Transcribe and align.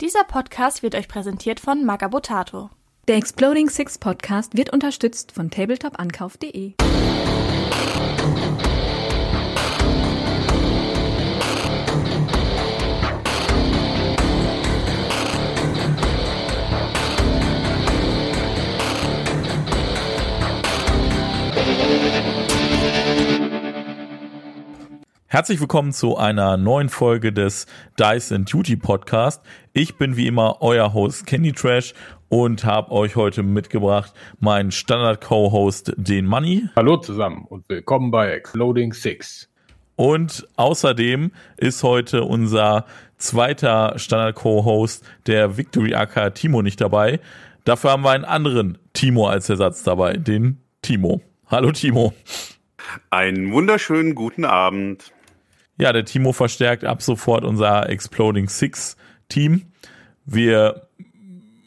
Dieser 0.00 0.22
Podcast 0.22 0.84
wird 0.84 0.94
euch 0.94 1.08
präsentiert 1.08 1.58
von 1.58 1.84
Magabotato. 1.84 2.70
Der 3.08 3.16
Exploding 3.16 3.68
Six 3.68 3.98
Podcast 3.98 4.56
wird 4.56 4.72
unterstützt 4.72 5.32
von 5.32 5.50
tabletop-ankauf.de. 5.50 6.74
Herzlich 25.38 25.60
willkommen 25.60 25.92
zu 25.92 26.16
einer 26.16 26.56
neuen 26.56 26.88
Folge 26.88 27.32
des 27.32 27.66
Dice 27.96 28.32
and 28.32 28.52
Duty 28.52 28.74
Podcast. 28.74 29.40
Ich 29.72 29.96
bin 29.96 30.16
wie 30.16 30.26
immer 30.26 30.56
euer 30.62 30.92
Host 30.94 31.26
Candy 31.26 31.52
Trash 31.52 31.94
und 32.28 32.64
habe 32.64 32.90
euch 32.90 33.14
heute 33.14 33.44
mitgebracht 33.44 34.12
meinen 34.40 34.72
Standard 34.72 35.20
Co-Host 35.20 35.92
den 35.96 36.26
Money. 36.26 36.64
Hallo 36.74 36.96
zusammen 36.96 37.44
und 37.48 37.68
willkommen 37.68 38.10
bei 38.10 38.32
Exploding 38.32 38.92
Six. 38.92 39.48
Und 39.94 40.48
außerdem 40.56 41.30
ist 41.56 41.84
heute 41.84 42.24
unser 42.24 42.84
zweiter 43.16 43.96
Standard 43.96 44.34
Co-Host 44.34 45.04
der 45.28 45.56
Victory 45.56 45.94
AK 45.94 46.34
Timo 46.34 46.62
nicht 46.62 46.80
dabei. 46.80 47.20
Dafür 47.62 47.92
haben 47.92 48.02
wir 48.02 48.10
einen 48.10 48.24
anderen 48.24 48.78
Timo 48.92 49.28
als 49.28 49.48
Ersatz 49.48 49.84
dabei, 49.84 50.16
den 50.16 50.58
Timo. 50.82 51.20
Hallo 51.46 51.70
Timo. 51.70 52.12
Einen 53.10 53.52
wunderschönen 53.52 54.16
guten 54.16 54.44
Abend. 54.44 55.12
Ja, 55.78 55.92
der 55.92 56.04
Timo 56.04 56.32
verstärkt 56.32 56.84
ab 56.84 57.02
sofort 57.02 57.44
unser 57.44 57.88
Exploding 57.88 58.48
Six 58.48 58.96
Team. 59.28 59.62
Wir 60.26 60.88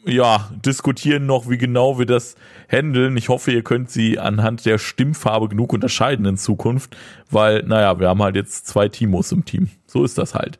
ja, 0.04 0.50
diskutieren 0.64 1.26
noch, 1.26 1.48
wie 1.48 1.58
genau 1.58 1.98
wir 1.98 2.06
das 2.06 2.34
handeln. 2.70 3.16
Ich 3.16 3.28
hoffe, 3.28 3.52
ihr 3.52 3.62
könnt 3.62 3.90
sie 3.90 4.18
anhand 4.18 4.66
der 4.66 4.78
Stimmfarbe 4.78 5.48
genug 5.48 5.72
unterscheiden 5.72 6.26
in 6.26 6.36
Zukunft, 6.36 6.96
weil, 7.30 7.62
naja, 7.62 7.98
wir 8.00 8.08
haben 8.08 8.22
halt 8.22 8.36
jetzt 8.36 8.66
zwei 8.66 8.88
Timos 8.88 9.32
im 9.32 9.44
Team. 9.44 9.70
So 9.86 10.04
ist 10.04 10.18
das 10.18 10.34
halt. 10.34 10.58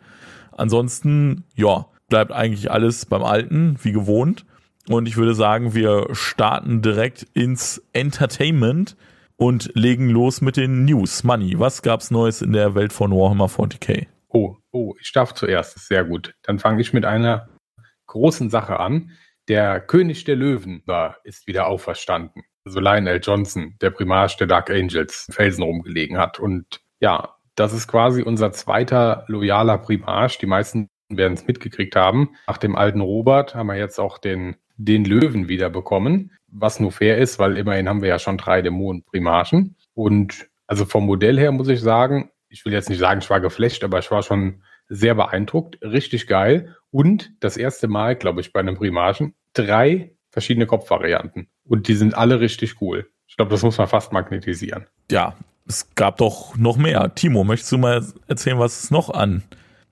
Ansonsten, 0.52 1.44
ja, 1.54 1.86
bleibt 2.08 2.32
eigentlich 2.32 2.70
alles 2.70 3.06
beim 3.06 3.22
Alten, 3.22 3.76
wie 3.82 3.92
gewohnt. 3.92 4.44
Und 4.88 5.06
ich 5.06 5.16
würde 5.16 5.34
sagen, 5.34 5.74
wir 5.74 6.08
starten 6.12 6.82
direkt 6.82 7.26
ins 7.34 7.82
Entertainment 7.92 8.96
und 9.36 9.70
legen 9.74 10.08
los 10.08 10.40
mit 10.40 10.56
den 10.56 10.84
News. 10.84 11.24
Money, 11.24 11.58
was 11.58 11.82
gab's 11.82 12.10
Neues 12.10 12.42
in 12.42 12.52
der 12.52 12.74
Welt 12.74 12.92
von 12.92 13.10
Warhammer 13.10 13.46
40k? 13.46 14.06
Oh, 14.28 14.56
oh, 14.70 14.94
ich 15.00 15.12
darf 15.12 15.34
zuerst, 15.34 15.78
sehr 15.86 16.04
gut. 16.04 16.34
Dann 16.42 16.58
fange 16.58 16.80
ich 16.80 16.92
mit 16.92 17.04
einer 17.04 17.48
großen 18.06 18.50
Sache 18.50 18.80
an. 18.80 19.10
Der 19.48 19.80
König 19.80 20.24
der 20.24 20.36
Löwen 20.36 20.82
war, 20.86 21.18
ist 21.24 21.46
wieder 21.46 21.66
auferstanden. 21.66 22.42
Also 22.64 22.80
Lionel 22.80 23.20
Johnson, 23.22 23.74
der 23.80 23.90
Primarch 23.90 24.36
der 24.36 24.46
Dark 24.46 24.70
Angels, 24.70 25.26
im 25.28 25.34
Felsen 25.34 25.64
rumgelegen 25.64 26.18
hat. 26.18 26.38
Und 26.38 26.80
ja, 27.00 27.36
das 27.56 27.72
ist 27.72 27.88
quasi 27.88 28.22
unser 28.22 28.52
zweiter 28.52 29.24
loyaler 29.26 29.78
Primarch. 29.78 30.38
Die 30.38 30.46
meisten 30.46 30.88
werden 31.08 31.34
es 31.34 31.46
mitgekriegt 31.46 31.96
haben. 31.96 32.36
Nach 32.46 32.58
dem 32.58 32.76
alten 32.76 33.00
Robert 33.00 33.54
haben 33.54 33.66
wir 33.66 33.76
jetzt 33.76 33.98
auch 33.98 34.18
den, 34.18 34.56
den 34.76 35.04
Löwen 35.04 35.48
wieder 35.48 35.68
bekommen 35.68 36.30
was 36.52 36.78
nur 36.78 36.92
fair 36.92 37.18
ist, 37.18 37.38
weil 37.38 37.56
immerhin 37.56 37.88
haben 37.88 38.02
wir 38.02 38.08
ja 38.08 38.18
schon 38.18 38.38
drei 38.38 38.62
Dämonen-Primarchen. 38.62 39.76
Und 39.94 40.48
also 40.66 40.84
vom 40.84 41.06
Modell 41.06 41.38
her 41.38 41.50
muss 41.50 41.68
ich 41.68 41.80
sagen, 41.80 42.30
ich 42.48 42.64
will 42.64 42.72
jetzt 42.72 42.90
nicht 42.90 42.98
sagen, 42.98 43.20
ich 43.20 43.30
war 43.30 43.40
geflasht, 43.40 43.82
aber 43.82 43.98
ich 43.98 44.10
war 44.10 44.22
schon 44.22 44.62
sehr 44.88 45.14
beeindruckt, 45.14 45.78
richtig 45.82 46.26
geil. 46.26 46.76
Und 46.90 47.32
das 47.40 47.56
erste 47.56 47.88
Mal, 47.88 48.14
glaube 48.14 48.42
ich, 48.42 48.52
bei 48.52 48.60
einem 48.60 48.76
Primarchen 48.76 49.34
drei 49.54 50.14
verschiedene 50.30 50.66
Kopfvarianten. 50.66 51.48
Und 51.64 51.88
die 51.88 51.94
sind 51.94 52.14
alle 52.14 52.40
richtig 52.40 52.80
cool. 52.80 53.08
Ich 53.26 53.36
glaube, 53.36 53.50
das 53.50 53.62
muss 53.62 53.78
man 53.78 53.88
fast 53.88 54.12
magnetisieren. 54.12 54.86
Ja, 55.10 55.34
es 55.66 55.94
gab 55.94 56.18
doch 56.18 56.56
noch 56.56 56.76
mehr. 56.76 57.14
Timo, 57.14 57.44
möchtest 57.44 57.72
du 57.72 57.78
mal 57.78 58.04
erzählen, 58.26 58.58
was 58.58 58.84
es 58.84 58.90
noch 58.90 59.08
an 59.08 59.42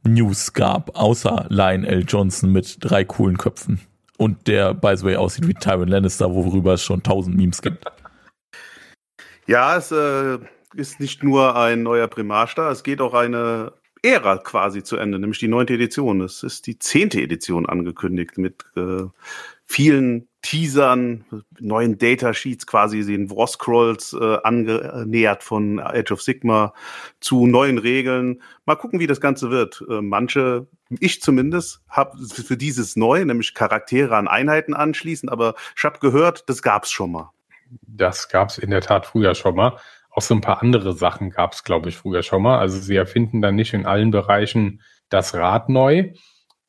News 0.03 0.53
gab, 0.53 0.99
außer 0.99 1.47
Lionel 1.49 2.05
Johnson 2.07 2.53
mit 2.53 2.77
drei 2.81 3.05
coolen 3.05 3.39
Köpfen? 3.39 3.81
Und 4.21 4.49
der, 4.49 4.75
by 4.75 4.95
the 4.99 5.05
way, 5.07 5.17
aussieht 5.17 5.49
wie 5.49 5.55
Tyron 5.55 5.89
Lannister, 5.89 6.35
worüber 6.35 6.75
es 6.75 6.83
schon 6.83 7.03
tausend 7.03 7.39
Memes 7.39 7.63
gibt. 7.63 7.87
Ja, 9.47 9.79
es 9.79 9.91
äh, 9.93 10.39
ist 10.75 11.01
nicht 11.01 11.23
nur 11.25 11.57
ein 11.57 11.83
neuer 11.83 12.07
Primarch 12.07 12.55
da, 12.55 12.71
es 12.71 12.83
geht 12.83 13.01
auch 13.01 13.15
eine 13.15 13.73
Ära 14.03 14.37
quasi 14.37 14.83
zu 14.83 14.99
Ende, 14.99 15.19
nämlich 15.19 15.39
die 15.39 15.49
neunte 15.49 15.73
Edition. 15.73 16.21
Es 16.21 16.43
ist 16.43 16.67
die 16.67 16.79
zehnte 16.79 17.23
Edition 17.23 17.65
angekündigt 17.65 18.37
mit 18.37 18.67
äh, 18.77 19.05
vielen 19.65 20.29
Teasern, 20.43 21.25
neuen 21.59 21.99
Datasheets 21.99 22.67
quasi, 22.67 23.05
den 23.05 23.31
War 23.31 23.47
Scrolls 23.47 24.17
äh, 24.19 24.39
angenähert 24.43 25.43
von 25.43 25.78
Age 25.78 26.12
of 26.12 26.23
Sigma 26.23 26.73
zu 27.21 27.47
neuen 27.47 27.78
Regeln. 27.78 28.43
Mal 28.65 28.77
gucken, 28.77 29.01
wie 29.01 29.06
das 29.06 29.21
Ganze 29.21 29.51
wird. 29.51 29.84
Äh, 29.89 30.01
manche, 30.01 30.67
ich 30.99 31.21
zumindest, 31.21 31.83
habe 31.89 32.17
für 32.27 32.56
dieses 32.56 32.97
Neue, 32.97 33.27
nämlich 33.27 33.55
Charaktere 33.55 34.17
an 34.17 34.28
Einheiten 34.28 34.75
anschließen, 34.75 35.28
aber 35.28 35.55
ich 35.77 35.84
habe 35.84 35.99
gehört, 35.99 36.49
das 36.49 36.62
gab's 36.62 36.91
schon 36.91 37.12
mal. 37.12 37.31
Das 37.83 38.28
gab's 38.28 38.59
in 38.59 38.71
der 38.71 38.81
Tat 38.81 39.07
früher 39.07 39.34
schon 39.34 39.55
mal. 39.55 39.78
Auch 40.11 40.22
so 40.22 40.34
ein 40.34 40.41
paar 40.41 40.62
andere 40.62 40.95
Sachen 40.95 41.31
gab's, 41.31 41.65
glaube 41.65 41.91
ich, 41.91 41.97
früher 41.97 42.22
schon 42.22 42.43
mal. 42.43 42.59
Also 42.59 42.81
sie 42.81 42.97
erfinden 42.97 43.43
dann 43.43 43.55
nicht 43.55 43.75
in 43.75 43.87
allen 43.87 44.11
Bereichen 44.11 44.81
das 45.09 45.34
Rad 45.34 45.69
neu. 45.69 46.12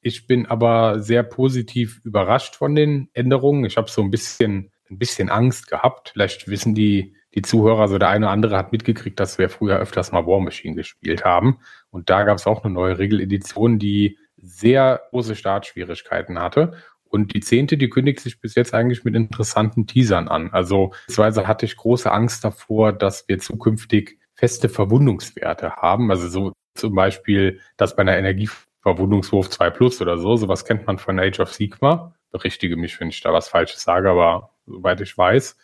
Ich 0.02 0.28
bin 0.28 0.46
aber 0.48 1.00
sehr 1.00 1.24
positiv 1.24 2.02
überrascht 2.04 2.56
von 2.56 2.76
den 2.76 3.10
Änderungen. 3.14 3.66
Ich 3.66 3.78
habe 3.78 3.90
so 3.90 4.02
ein 4.02 4.12
bisschen, 4.12 4.72
ein 4.90 4.98
bisschen 4.98 5.30
Angst 5.30 5.68
gehabt. 5.70 6.10
Vielleicht 6.14 6.48
wissen 6.48 6.74
die, 6.74 7.16
die 7.36 7.44
Zuhörer, 7.44 7.88
so 7.88 7.98
der 7.98 8.10
eine 8.10 8.26
oder 8.26 8.34
andere 8.34 8.58
hat 8.58 8.72
mitgekriegt, 8.72 9.20
dass 9.20 9.38
wir 9.38 9.50
früher 9.50 9.78
öfters 9.78 10.12
mal 10.12 10.26
War 10.26 10.40
Machine 10.40 10.76
gespielt 10.76 11.24
haben. 11.24 11.60
Und 11.92 12.10
da 12.10 12.24
gab 12.24 12.38
es 12.38 12.48
auch 12.48 12.64
eine 12.64 12.74
neue 12.74 12.98
Regeledition, 12.98 13.80
die 13.80 14.18
sehr 14.38 15.02
große 15.12 15.36
Startschwierigkeiten 15.36 16.40
hatte. 16.40 16.74
Und 17.04 17.34
die 17.34 17.42
zehnte, 17.42 17.78
die 17.78 17.90
kündigt 17.90 18.22
sich 18.22 18.40
bis 18.40 18.56
jetzt 18.56 18.74
eigentlich 18.74 19.04
mit 19.04 19.16
interessanten 19.16 19.86
Teasern 19.86 20.30
an. 20.30 20.50
Also, 20.52 20.90
beispielsweise 21.08 21.48
hatte 21.48 21.66
ich 21.66 21.76
große 21.76 22.12
Angst 22.12 22.44
davor, 22.44 22.94
dass 22.94 23.28
wir 23.28 23.38
zukünftig 23.38 24.18
feste 24.34 24.70
Verwundungswerte 24.70 25.76
haben. 25.76 26.10
Also 26.10 26.28
so 26.28 26.54
zum 26.74 26.96
Beispiel, 26.96 27.60
dass 27.78 27.96
bei 27.96 28.02
einer 28.02 28.18
Energie 28.18 28.50
Verwundungswurf 28.82 29.50
2 29.50 29.70
Plus 29.70 30.02
oder 30.02 30.18
so. 30.18 30.36
Sowas 30.36 30.66
kennt 30.66 30.88
man 30.88 30.98
von 30.98 31.20
Age 31.20 31.40
of 31.40 31.54
Sigma. 31.54 32.14
Berichtige 32.32 32.78
mich, 32.78 33.00
wenn 33.00 33.10
ich 33.10 33.22
da 33.22 33.34
was 33.34 33.50
Falsches 33.50 33.84
sage, 33.84 34.10
aber 34.10 34.52
soweit 34.66 35.02
ich 35.02 35.18
weiß, 35.18 35.58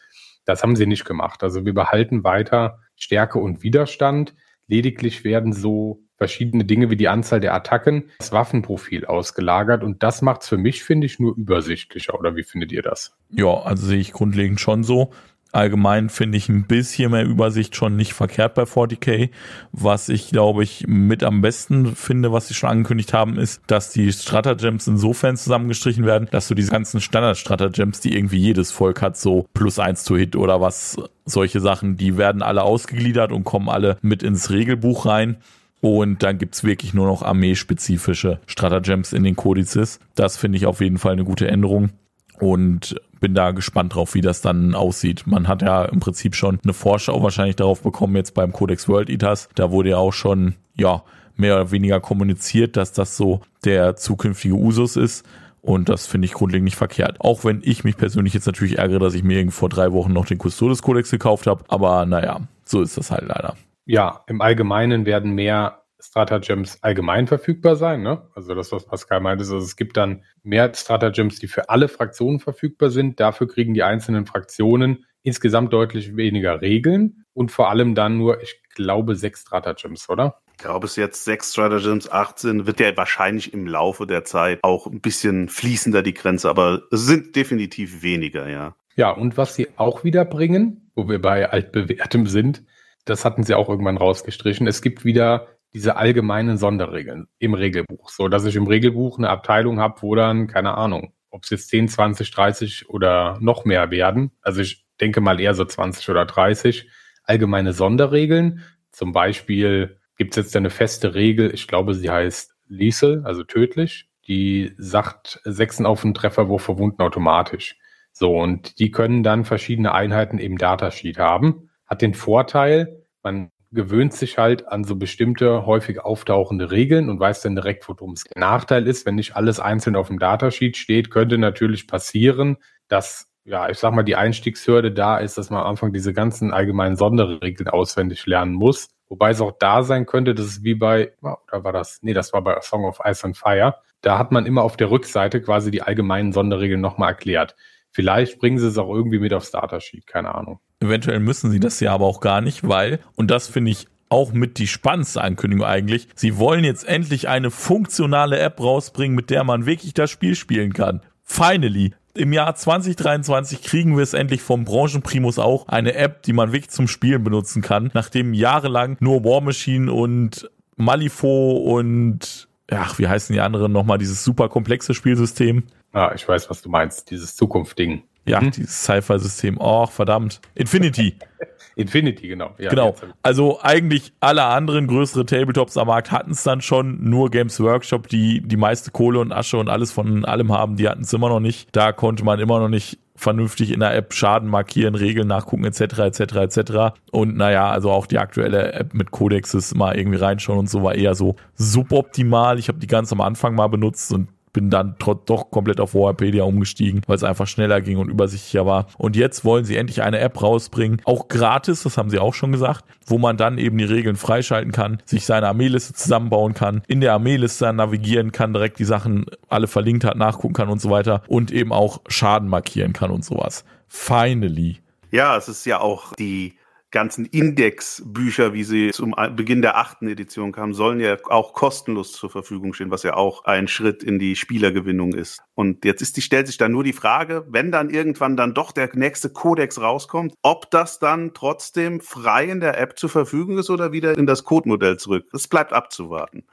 das 0.46 0.64
haben 0.64 0.76
sie 0.76 0.86
nicht 0.86 1.06
gemacht. 1.06 1.44
Also 1.44 1.66
wir 1.66 1.74
behalten 1.74 2.24
weiter 2.24 2.80
Stärke 2.96 3.40
und 3.40 3.64
Widerstand. 3.64 4.36
Lediglich 4.68 5.24
werden 5.24 5.54
so 5.54 6.04
verschiedene 6.18 6.66
Dinge 6.66 6.90
wie 6.90 6.96
die 6.96 7.08
Anzahl 7.08 7.40
der 7.40 7.54
Attacken, 7.54 8.10
das 8.18 8.32
Waffenprofil 8.32 9.06
ausgelagert 9.06 9.84
und 9.84 10.04
das 10.04 10.22
macht 10.22 10.42
es 10.42 10.50
für 10.50 10.58
mich, 10.58 10.84
finde 10.84 11.06
ich, 11.06 11.20
nur 11.20 11.38
übersichtlicher. 11.38 12.18
Oder 12.20 12.36
wie 12.36 12.44
findet 12.44 12.72
ihr 12.72 12.82
das? 12.82 13.16
Ja, 13.30 13.62
also 13.62 13.86
sehe 13.86 14.00
ich 14.00 14.14
grundlegend 14.14 14.60
schon 14.60 14.84
so. 14.84 15.12
Allgemein 15.54 16.10
finde 16.10 16.38
ich 16.38 16.50
ein 16.50 16.66
bisschen 16.66 17.12
mehr 17.12 17.26
Übersicht 17.26 17.76
schon 17.76 17.96
nicht 17.96 18.14
verkehrt 18.14 18.54
bei 18.54 18.64
40k. 18.64 19.30
Was 19.72 20.10
ich, 20.10 20.30
glaube 20.30 20.64
ich, 20.64 20.86
mit 20.88 21.24
am 21.24 21.42
besten 21.42 21.96
finde, 21.96 22.32
was 22.32 22.48
sie 22.48 22.54
schon 22.54 22.70
angekündigt 22.70 23.14
haben, 23.14 23.40
ist, 23.40 23.62
dass 23.68 23.92
die 23.92 24.12
Stratagems 24.12 24.88
insofern 24.88 25.38
zusammengestrichen 25.38 26.06
werden, 26.06 26.28
dass 26.32 26.48
du 26.48 26.54
diese 26.54 26.72
ganzen 26.72 27.00
Standard-Stratagems, 27.00 28.02
die 28.02 28.16
irgendwie 28.16 28.38
jedes 28.38 28.72
Volk 28.72 29.02
hat, 29.02 29.18
so 29.18 29.48
plus 29.54 29.80
eins 29.80 30.04
zu 30.04 30.18
Hit 30.18 30.36
oder 30.36 30.60
was, 30.60 30.98
solche 31.26 31.62
Sachen, 31.62 31.96
die 31.96 32.18
werden 32.18 32.42
alle 32.42 32.64
ausgegliedert 32.64 33.32
und 33.32 33.46
kommen 33.46 33.70
alle 33.70 33.98
mit 34.02 34.24
ins 34.24 34.50
Regelbuch 34.50 35.06
rein. 35.06 35.38
Und 35.80 36.24
dann 36.24 36.40
gibt's 36.40 36.64
wirklich 36.64 36.94
nur 36.94 37.08
noch 37.08 37.22
armeespezifische 37.22 38.40
Stratagems 38.48 39.14
in 39.14 39.24
den 39.24 39.36
Kodizes. 39.36 40.00
Das 40.16 40.36
finde 40.36 40.58
ich 40.58 40.66
auf 40.66 40.82
jeden 40.82 40.98
Fall 40.98 41.14
eine 41.14 41.24
gute 41.24 41.48
Änderung. 41.48 41.92
Und 42.40 42.96
bin 43.20 43.34
da 43.34 43.52
gespannt 43.52 43.96
drauf, 43.96 44.14
wie 44.14 44.22
das 44.22 44.42
dann 44.42 44.76
aussieht. 44.76 45.26
Man 45.26 45.48
hat 45.48 45.62
ja 45.62 45.86
im 45.86 46.00
Prinzip 46.00 46.36
schon 46.36 46.60
eine 46.64 46.74
Vorschau 46.74 47.22
wahrscheinlich 47.24 47.56
darauf 47.56 47.82
bekommen, 47.82 48.16
jetzt 48.16 48.34
beim 48.34 48.54
Codex 48.54 48.88
World 48.88 49.10
Eaters. 49.10 49.50
Da 49.56 49.72
wurde 49.72 49.90
ja 49.90 49.98
auch 49.98 50.14
schon, 50.14 50.56
ja, 50.76 51.04
mehr 51.36 51.56
oder 51.56 51.72
weniger 51.72 52.00
kommuniziert, 52.00 52.78
dass 52.78 52.94
das 52.94 53.16
so 53.16 53.42
der 53.64 53.96
zukünftige 53.96 54.56
Usus 54.56 54.96
ist. 54.96 55.26
Und 55.62 55.90
das 55.90 56.08
finde 56.08 56.26
ich 56.26 56.34
grundlegend 56.34 56.66
nicht 56.66 56.78
verkehrt. 56.78 57.20
Auch 57.20 57.44
wenn 57.44 57.62
ich 57.64 57.84
mich 57.84 57.98
persönlich 57.98 58.34
jetzt 58.34 58.46
natürlich 58.48 58.78
ärgere, 58.78 59.00
dass 59.00 59.14
ich 59.14 59.24
mir 59.24 59.52
vor 59.52 59.70
drei 59.70 59.92
Wochen 59.92 60.14
noch 60.14 60.26
den 60.26 60.40
Custodes 60.40 60.82
Codex 60.82 61.12
gekauft 61.12 61.46
habe. 61.46 61.64
Aber 61.68 62.06
naja, 62.06 62.42
so 62.64 62.82
ist 62.82 62.98
das 62.98 63.12
halt 63.12 63.26
leider. 63.28 63.56
Ja, 63.86 64.24
im 64.28 64.42
Allgemeinen 64.42 65.06
werden 65.06 65.34
mehr 65.34 65.84
Stratagems 66.00 66.84
allgemein 66.84 67.28
verfügbar 67.28 67.76
sein. 67.76 68.02
Ne? 68.04 68.28
Also 68.36 68.54
das, 68.54 68.72
was 68.72 68.86
Pascal 68.86 69.20
meinte, 69.20 69.44
ist, 69.44 69.52
also 69.52 69.66
es 69.66 69.76
gibt 69.76 69.98
dann 69.98 70.24
mehr 70.44 70.72
Stratagems, 70.74 71.40
die 71.40 71.48
für 71.48 71.70
alle 71.70 71.88
Fraktionen 71.88 72.40
verfügbar 72.40 72.90
sind. 72.90 73.20
Dafür 73.20 73.48
kriegen 73.48 73.74
die 73.74 73.84
einzelnen 73.84 74.26
Fraktionen 74.26 75.06
insgesamt 75.24 75.74
deutlich 75.74 76.16
weniger 76.16 76.62
Regeln 76.62 77.26
und 77.34 77.52
vor 77.52 77.70
allem 77.70 77.96
dann 77.96 78.18
nur, 78.18 78.42
ich 78.42 78.62
glaube, 78.76 79.16
sechs 79.16 79.42
Stratagems, 79.42 80.10
oder? 80.10 80.42
Ja, 80.64 80.74
ob 80.74 80.84
es 80.84 80.96
jetzt 80.96 81.24
sechs 81.24 81.52
Stratagems, 81.52 82.10
acht 82.10 82.40
sind, 82.40 82.66
wird 82.66 82.80
ja 82.80 82.96
wahrscheinlich 82.96 83.54
im 83.54 83.68
Laufe 83.68 84.08
der 84.08 84.24
Zeit 84.24 84.60
auch 84.64 84.88
ein 84.88 85.02
bisschen 85.02 85.50
fließender 85.50 86.02
die 86.02 86.14
Grenze, 86.14 86.50
aber 86.50 86.84
es 86.92 87.06
sind 87.06 87.36
definitiv 87.36 88.02
weniger, 88.02 88.48
ja. 88.50 88.76
Ja, 88.96 89.12
und 89.12 89.38
was 89.38 89.54
sie 89.54 89.68
auch 89.76 90.04
wieder 90.04 90.26
bringen, 90.26 90.90
wo 90.96 91.08
wir 91.08 91.22
bei 91.22 91.50
altbewährtem 91.50 92.26
sind, 92.26 92.64
das 93.06 93.24
hatten 93.24 93.44
sie 93.44 93.54
auch 93.54 93.70
irgendwann 93.70 93.98
rausgestrichen. 93.98 94.66
Es 94.66 94.82
gibt 94.82 95.06
wieder 95.06 95.48
diese 95.78 95.96
allgemeinen 95.96 96.58
Sonderregeln 96.58 97.28
im 97.38 97.54
Regelbuch, 97.54 98.10
so 98.10 98.28
dass 98.30 98.46
ich 98.46 98.56
im 98.56 98.66
Regelbuch 98.66 99.20
eine 99.20 99.30
Abteilung 99.30 99.80
habe, 99.80 100.02
wo 100.02 100.16
dann, 100.16 100.48
keine 100.48 100.76
Ahnung, 100.76 101.14
ob 101.30 101.44
es 101.44 101.52
jetzt 101.52 101.70
10, 101.70 101.88
20, 101.88 102.32
30 102.32 102.90
oder 102.90 103.38
noch 103.42 103.64
mehr 103.64 103.92
werden. 103.92 104.32
Also 104.42 104.62
ich 104.62 104.88
denke 105.00 105.22
mal 105.22 105.40
eher 105.40 105.54
so 105.54 105.66
20 105.66 106.10
oder 106.10 106.26
30 106.26 106.90
allgemeine 107.26 107.74
Sonderregeln. 107.74 108.64
Zum 108.90 109.12
Beispiel 109.12 110.00
gibt 110.18 110.36
es 110.36 110.44
jetzt 110.44 110.56
eine 110.56 110.72
feste 110.72 111.14
Regel, 111.14 111.54
ich 111.54 111.68
glaube, 111.68 111.94
sie 111.94 112.10
heißt 112.10 112.56
lethal, 112.68 113.22
also 113.24 113.44
tödlich. 113.44 114.10
Die 114.28 114.74
sagt 114.80 115.40
Sechsen 115.44 115.86
auf 115.86 116.04
einen 116.04 116.16
Trefferwurf 116.16 116.64
verwunden 116.64 117.04
automatisch. 117.04 117.78
So, 118.14 118.36
und 118.36 118.80
die 118.80 118.90
können 118.90 119.22
dann 119.22 119.46
verschiedene 119.46 119.94
Einheiten 119.94 120.40
im 120.40 120.58
Datasheet 120.58 121.20
haben. 121.20 121.70
Hat 121.86 122.02
den 122.02 122.16
Vorteil, 122.16 123.06
man 123.22 123.52
gewöhnt 123.72 124.14
sich 124.14 124.38
halt 124.38 124.68
an 124.68 124.84
so 124.84 124.96
bestimmte 124.96 125.66
häufig 125.66 126.00
auftauchende 126.00 126.72
Regeln 126.72 127.10
und 127.10 127.20
weiß 127.20 127.42
dann 127.42 127.56
direkt, 127.56 127.88
worum 127.90 128.14
es 128.14 128.24
Nachteil 128.36 128.88
ist. 128.88 129.06
Wenn 129.06 129.16
nicht 129.16 129.36
alles 129.36 129.60
einzeln 129.60 129.96
auf 129.96 130.08
dem 130.08 130.20
Datasheet 130.20 130.78
steht, 130.78 131.12
könnte 131.12 131.38
natürlich 131.38 131.88
passieren, 131.88 132.58
dass, 132.88 133.30
ja, 133.44 133.70
ich 133.70 133.78
sag 133.78 133.94
mal, 133.94 134.04
die 134.04 134.16
Einstiegshürde 134.16 134.92
da 134.92 135.18
ist, 135.18 135.38
dass 135.38 135.50
man 135.50 135.62
am 135.62 135.68
Anfang 135.68 135.94
diese 135.94 136.14
ganzen 136.14 136.54
allgemeinen 136.54 136.96
Sonderregeln 136.96 137.70
auswendig 137.70 138.26
lernen 138.26 138.54
muss. 138.54 138.90
Wobei 139.10 139.32
es 139.32 139.42
auch 139.42 139.54
da 139.58 139.84
sein 139.84 140.06
könnte, 140.06 140.36
dass 140.36 140.46
es 140.46 140.64
wie 140.64 140.76
bei, 140.76 141.14
oder 141.22 141.64
war 141.64 141.74
das, 141.74 142.00
nee, 142.02 142.14
das 142.14 142.34
war 142.34 142.44
bei 142.44 142.60
Song 142.62 142.86
of 142.86 143.00
Ice 143.06 143.26
and 143.26 143.38
Fire. 143.38 143.76
Da 144.02 144.18
hat 144.18 144.32
man 144.32 144.46
immer 144.46 144.64
auf 144.64 144.78
der 144.78 144.92
Rückseite 144.92 145.42
quasi 145.42 145.72
die 145.72 145.82
allgemeinen 145.82 146.34
Sonderregeln 146.34 146.82
nochmal 146.82 147.10
erklärt. 147.10 147.56
Vielleicht 147.98 148.38
bringen 148.38 148.60
sie 148.60 148.68
es 148.68 148.78
auch 148.78 148.94
irgendwie 148.94 149.18
mit 149.18 149.34
aufs 149.34 149.50
Datasheet, 149.50 150.06
keine 150.06 150.36
Ahnung. 150.36 150.60
Eventuell 150.82 151.20
müssen 151.20 151.50
sie 151.50 151.60
das 151.60 151.80
ja 151.80 151.96
aber 151.96 152.06
auch 152.06 152.20
gar 152.20 152.42
nicht, 152.42 152.68
weil, 152.68 153.00
und 153.16 153.32
das 153.32 153.48
finde 153.48 153.72
ich 153.72 153.88
auch 154.08 154.34
mit 154.34 154.60
die 154.60 154.68
spannendste 154.68 155.20
Ankündigung 155.20 155.66
eigentlich. 155.66 156.08
Sie 156.14 156.38
wollen 156.38 156.64
jetzt 156.64 156.88
endlich 156.88 157.28
eine 157.28 157.50
funktionale 157.50 158.38
App 158.38 158.60
rausbringen, 158.60 159.16
mit 159.16 159.32
der 159.32 159.44
man 159.44 159.66
wirklich 159.66 159.96
das 159.96 160.12
Spiel 160.12 160.36
spielen 160.36 160.74
kann. 160.74 161.02
Finally. 161.24 161.96
Im 162.14 162.34
Jahr 162.34 162.54
2023 162.54 163.64
kriegen 163.64 163.96
wir 163.96 164.04
es 164.04 164.14
endlich 164.14 164.44
vom 164.44 164.64
Branchenprimus 164.64 165.40
auch 165.40 165.68
eine 165.68 165.96
App, 165.96 166.22
die 166.22 166.34
man 166.34 166.52
wirklich 166.52 166.70
zum 166.70 166.88
Spielen 166.88 167.24
benutzen 167.24 167.64
kann, 167.64 167.90
nachdem 167.96 168.36
jahrelang 168.36 168.98
nur 169.00 169.24
War 169.24 169.42
Machine 169.42 169.92
und 169.92 170.52
Malifaux 170.76 171.64
und 171.64 172.48
ach, 172.70 173.00
wie 173.00 173.08
heißen 173.08 173.34
die 173.34 173.42
anderen 173.42 173.72
nochmal, 173.72 173.98
dieses 173.98 174.24
super 174.24 174.50
komplexe 174.50 174.94
Spielsystem. 174.94 175.64
Ah, 175.98 176.12
ich 176.14 176.28
weiß, 176.28 176.48
was 176.52 176.62
du 176.62 176.70
meinst, 176.70 177.10
dieses 177.10 177.36
Zukunftsding. 177.36 178.04
Ja, 178.28 178.40
mhm. 178.40 178.52
dieses 178.52 178.84
Sci-Fi-System. 178.84 179.58
Oh, 179.60 179.88
verdammt. 179.88 180.42
Infinity. 180.54 181.16
Infinity, 181.76 182.28
genau. 182.28 182.54
Ja, 182.60 182.70
genau. 182.70 182.96
Also 183.24 183.60
eigentlich 183.62 184.14
alle 184.20 184.44
anderen 184.44 184.86
größere 184.86 185.26
Tabletops 185.26 185.76
am 185.76 185.88
Markt 185.88 186.12
hatten 186.12 186.32
es 186.32 186.44
dann 186.44 186.62
schon. 186.62 187.04
Nur 187.04 187.32
Games 187.32 187.60
Workshop, 187.60 188.10
die 188.10 188.42
die 188.42 188.58
meiste 188.58 188.92
Kohle 188.92 189.20
und 189.20 189.32
Asche 189.32 189.58
und 189.58 189.70
alles 189.70 189.92
von 189.92 190.24
allem 190.24 190.52
haben, 190.52 190.76
die 190.76 190.88
hatten 190.88 191.02
es 191.02 191.14
immer 191.14 191.30
noch 191.30 191.40
nicht. 191.40 191.70
Da 191.72 191.94
konnte 191.94 192.24
man 192.24 192.40
immer 192.40 192.60
noch 192.60 192.70
nicht 192.70 193.00
vernünftig 193.16 193.72
in 193.72 193.80
der 193.80 193.96
App 193.96 194.14
Schaden 194.14 194.50
markieren, 194.50 194.94
Regeln 194.94 195.28
nachgucken 195.28 195.66
etc. 195.66 195.82
etc. 196.00 196.20
etc. 196.36 196.72
Und 197.12 197.38
naja, 197.38 197.72
also 197.72 197.90
auch 197.90 198.06
die 198.06 198.20
aktuelle 198.20 198.74
App 198.74 198.94
mit 198.94 199.10
Codexes 199.10 199.74
mal 199.74 199.98
irgendwie 199.98 200.20
reinschauen 200.20 200.60
und 200.60 200.70
so 200.70 200.84
war 200.84 200.94
eher 200.94 201.16
so 201.16 201.38
suboptimal. 201.56 202.60
Ich 202.60 202.68
habe 202.68 202.78
die 202.78 202.88
ganz 202.88 203.12
am 203.12 203.22
Anfang 203.22 203.56
mal 203.56 203.68
benutzt 203.68 204.14
und 204.14 204.28
bin 204.58 204.72
dann 204.72 204.96
doch 204.98 205.52
komplett 205.52 205.80
auf 205.80 205.94
Wikipedia 205.94 206.44
umgestiegen, 206.44 207.04
weil 207.06 207.16
es 207.16 207.24
einfach 207.24 207.46
schneller 207.46 207.80
ging 207.80 208.00
und 208.00 208.10
übersichtlicher 208.10 208.66
war. 208.66 208.88
Und 208.98 209.16
jetzt 209.16 209.46
wollen 209.46 209.66
sie 209.66 209.78
endlich 209.78 210.02
eine 210.02 210.18
App 210.18 210.42
rausbringen, 210.42 211.00
auch 211.06 211.28
gratis, 211.28 211.84
das 211.84 211.96
haben 211.96 212.10
sie 212.10 212.18
auch 212.18 212.34
schon 212.34 212.52
gesagt, 212.52 212.84
wo 213.06 213.20
man 213.20 213.38
dann 213.38 213.60
eben 213.60 213.78
die 213.78 213.84
Regeln 213.84 214.16
freischalten 214.16 214.72
kann, 214.72 214.98
sich 215.06 215.28
seine 215.28 215.48
Armeeliste 215.48 215.94
zusammenbauen 215.94 216.56
kann, 216.56 216.82
in 216.88 217.02
der 217.02 217.14
Armeeliste 217.14 217.72
navigieren 217.72 218.32
kann, 218.32 218.52
direkt 218.52 218.80
die 218.80 218.86
Sachen 218.86 219.28
alle 219.48 219.68
verlinkt 219.68 220.06
hat, 220.06 220.18
nachgucken 220.18 220.56
kann 220.56 220.70
und 220.70 220.82
so 220.82 220.90
weiter 220.90 221.22
und 221.28 221.52
eben 221.52 221.72
auch 221.72 222.02
Schaden 222.08 222.50
markieren 222.50 222.94
kann 222.94 223.12
und 223.12 223.24
sowas. 223.24 223.64
Finally. 223.88 224.80
Ja, 225.12 225.38
es 225.38 225.50
ist 225.50 225.68
ja 225.68 225.82
auch 225.82 226.16
die 226.16 226.56
ganzen 226.92 227.26
Indexbücher, 227.26 228.54
wie 228.54 228.64
sie 228.64 228.92
zum 228.92 229.14
Beginn 229.36 229.62
der 229.62 229.78
achten 229.78 230.08
Edition 230.08 230.52
kamen, 230.52 230.74
sollen 230.74 231.00
ja 231.00 231.18
auch 231.26 231.54
kostenlos 231.54 232.14
zur 232.14 232.30
Verfügung 232.30 232.74
stehen, 232.74 232.92
was 232.92 233.04
ja 233.04 233.16
auch 233.16 233.44
ein 233.46 233.68
Schritt 233.68 234.04
in 234.04 234.20
die 234.20 234.36
Spielergewinnung 234.36 235.14
ist. 235.14 235.42
Und 235.54 235.84
jetzt 235.84 236.02
ist 236.02 236.16
die, 236.18 236.22
stellt 236.22 236.48
sich 236.48 236.58
dann 236.58 236.72
nur 236.72 236.84
die 236.84 236.94
Frage, 236.94 237.46
wenn 237.50 237.72
dann 237.72 237.90
irgendwann 237.90 238.38
dann 238.38 238.54
doch 238.54 238.72
der 238.72 238.90
nächste 238.94 239.30
Codex 239.30 239.82
rauskommt, 239.82 240.34
ob 240.44 240.72
das 240.72 241.00
dann 241.00 241.34
trotzdem 241.34 242.00
frei 242.00 242.46
in 242.46 242.62
der 242.62 242.80
App 242.80 242.98
zur 242.98 243.10
Verfügung 243.10 243.58
ist 243.58 243.70
oder 243.70 243.92
wieder 243.92 244.18
in 244.18 244.26
das 244.26 244.46
Codemodell 244.46 244.98
zurück. 244.98 245.26
Das 245.32 245.48
bleibt 245.48 245.74
abzuwarten. 245.74 246.44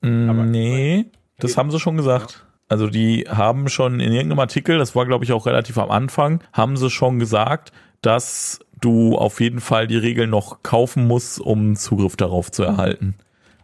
Mm, 0.00 0.28
Aber 0.28 0.44
nee, 0.44 1.06
das 1.38 1.56
haben 1.56 1.70
sie 1.70 1.78
schon 1.78 1.96
gesagt. 1.96 2.44
Also 2.68 2.88
die 2.88 3.26
haben 3.28 3.68
schon 3.68 4.00
in 4.00 4.12
irgendeinem 4.12 4.40
Artikel, 4.40 4.78
das 4.78 4.96
war 4.96 5.06
glaube 5.06 5.24
ich 5.24 5.32
auch 5.32 5.46
relativ 5.46 5.78
am 5.78 5.90
Anfang, 5.90 6.42
haben 6.52 6.76
sie 6.76 6.90
schon 6.90 7.18
gesagt, 7.18 7.72
dass 8.00 8.60
du 8.84 9.16
auf 9.16 9.40
jeden 9.40 9.60
Fall 9.60 9.86
die 9.86 9.96
Regeln 9.96 10.30
noch 10.30 10.62
kaufen 10.62 11.06
musst, 11.06 11.40
um 11.40 11.76
Zugriff 11.76 12.16
darauf 12.16 12.52
zu 12.52 12.62
erhalten. 12.62 13.14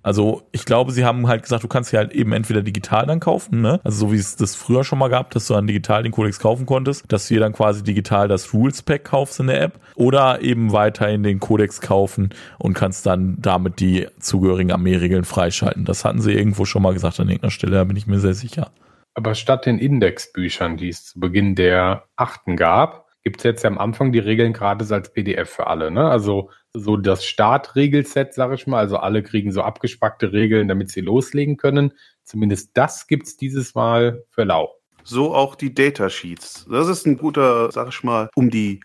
Also 0.03 0.43
ich 0.51 0.65
glaube, 0.65 0.93
sie 0.93 1.05
haben 1.05 1.29
halt 1.29 1.43
gesagt, 1.43 1.63
du 1.63 1.69
kannst 1.69 1.91
sie 1.91 1.99
halt 1.99 2.13
eben 2.13 2.33
entweder 2.33 2.63
digital 2.63 3.05
dann 3.05 3.21
kaufen, 3.21 3.61
ne? 3.61 3.81
Also 3.85 4.07
so 4.07 4.13
wie 4.13 4.17
es 4.17 4.35
das 4.37 4.55
früher 4.57 4.83
schon 4.83 4.99
mal 4.99 5.11
gab, 5.11 5.31
dass 5.31 5.47
du 5.47 5.55
dann 5.55 5.67
digital 5.67 6.03
den 6.03 6.13
Codex 6.13 6.39
kaufen 6.39 6.65
konntest, 6.65 7.05
dass 7.13 7.29
du 7.29 7.35
dir 7.35 7.41
dann 7.41 7.53
quasi 7.53 7.83
digital 7.83 8.27
das 8.27 8.55
Rules 8.55 8.81
Pack 8.81 9.05
kaufst 9.05 9.41
in 9.41 9.49
der 9.49 9.61
App 9.61 9.79
oder 9.97 10.41
eben 10.41 10.73
weiterhin 10.73 11.23
den 11.23 11.39
Codex 11.39 11.83
kaufen 11.83 12.31
und 12.59 12.73
kannst 12.73 13.05
dann 13.05 13.37
damit 13.41 13.81
die 13.81 14.07
zugehörigen 14.19 14.73
Armeeregeln 14.73 15.25
freischalten. 15.25 15.85
Das 15.85 16.07
hatten 16.07 16.23
sie 16.23 16.33
irgendwo 16.33 16.65
schon 16.65 16.83
mal 16.83 16.95
gesagt 16.95 17.21
an 17.21 17.29
irgendeiner 17.29 17.51
Stelle, 17.51 17.77
da 17.77 17.85
bin 17.85 17.97
ich 17.97 18.07
mir 18.07 18.21
sehr 18.21 18.35
sicher. 18.35 18.71
Aber 19.15 19.35
statt 19.35 19.67
den 19.67 19.79
Indexbüchern, 19.79 20.79
die 20.79 20.89
es 20.89 21.05
zu 21.05 21.21
Beginn 21.21 21.57
der 21.57 22.05
achten 22.17 22.57
gab, 22.57 23.10
gibt 23.23 23.39
es 23.39 23.45
jetzt 23.45 23.63
ja 23.63 23.71
am 23.71 23.79
Anfang 23.79 24.13
die 24.13 24.19
Regeln 24.19 24.53
gratis 24.53 24.93
als 24.93 25.13
PDF 25.13 25.51
für 25.51 25.67
alle. 25.67 25.91
Ne? 25.91 26.09
Also 26.09 26.51
so 26.73 26.97
das 26.97 27.25
Startregelset, 27.25 28.35
sage 28.35 28.55
ich 28.55 28.67
mal. 28.67 28.79
Also 28.79 28.97
alle 28.97 29.23
kriegen 29.23 29.53
so 29.53 29.63
abgespackte 29.63 30.33
Regeln, 30.33 30.69
damit 30.69 30.91
sie 30.91 31.01
loslegen 31.01 31.57
können. 31.57 31.93
Zumindest 32.25 32.71
das 32.75 33.07
gibt 33.07 33.27
es 33.27 33.37
dieses 33.37 33.75
Mal 33.75 34.25
für 34.31 34.45
lau. 34.45 34.75
So 35.03 35.35
auch 35.35 35.55
die 35.55 35.75
Datasheets. 35.75 36.67
Das 36.71 36.89
ist 36.89 37.07
ein 37.07 37.17
guter, 37.17 37.71
sag 37.73 37.89
ich 37.89 38.03
mal, 38.05 38.31
um 38.35 38.51
die 38.51 38.81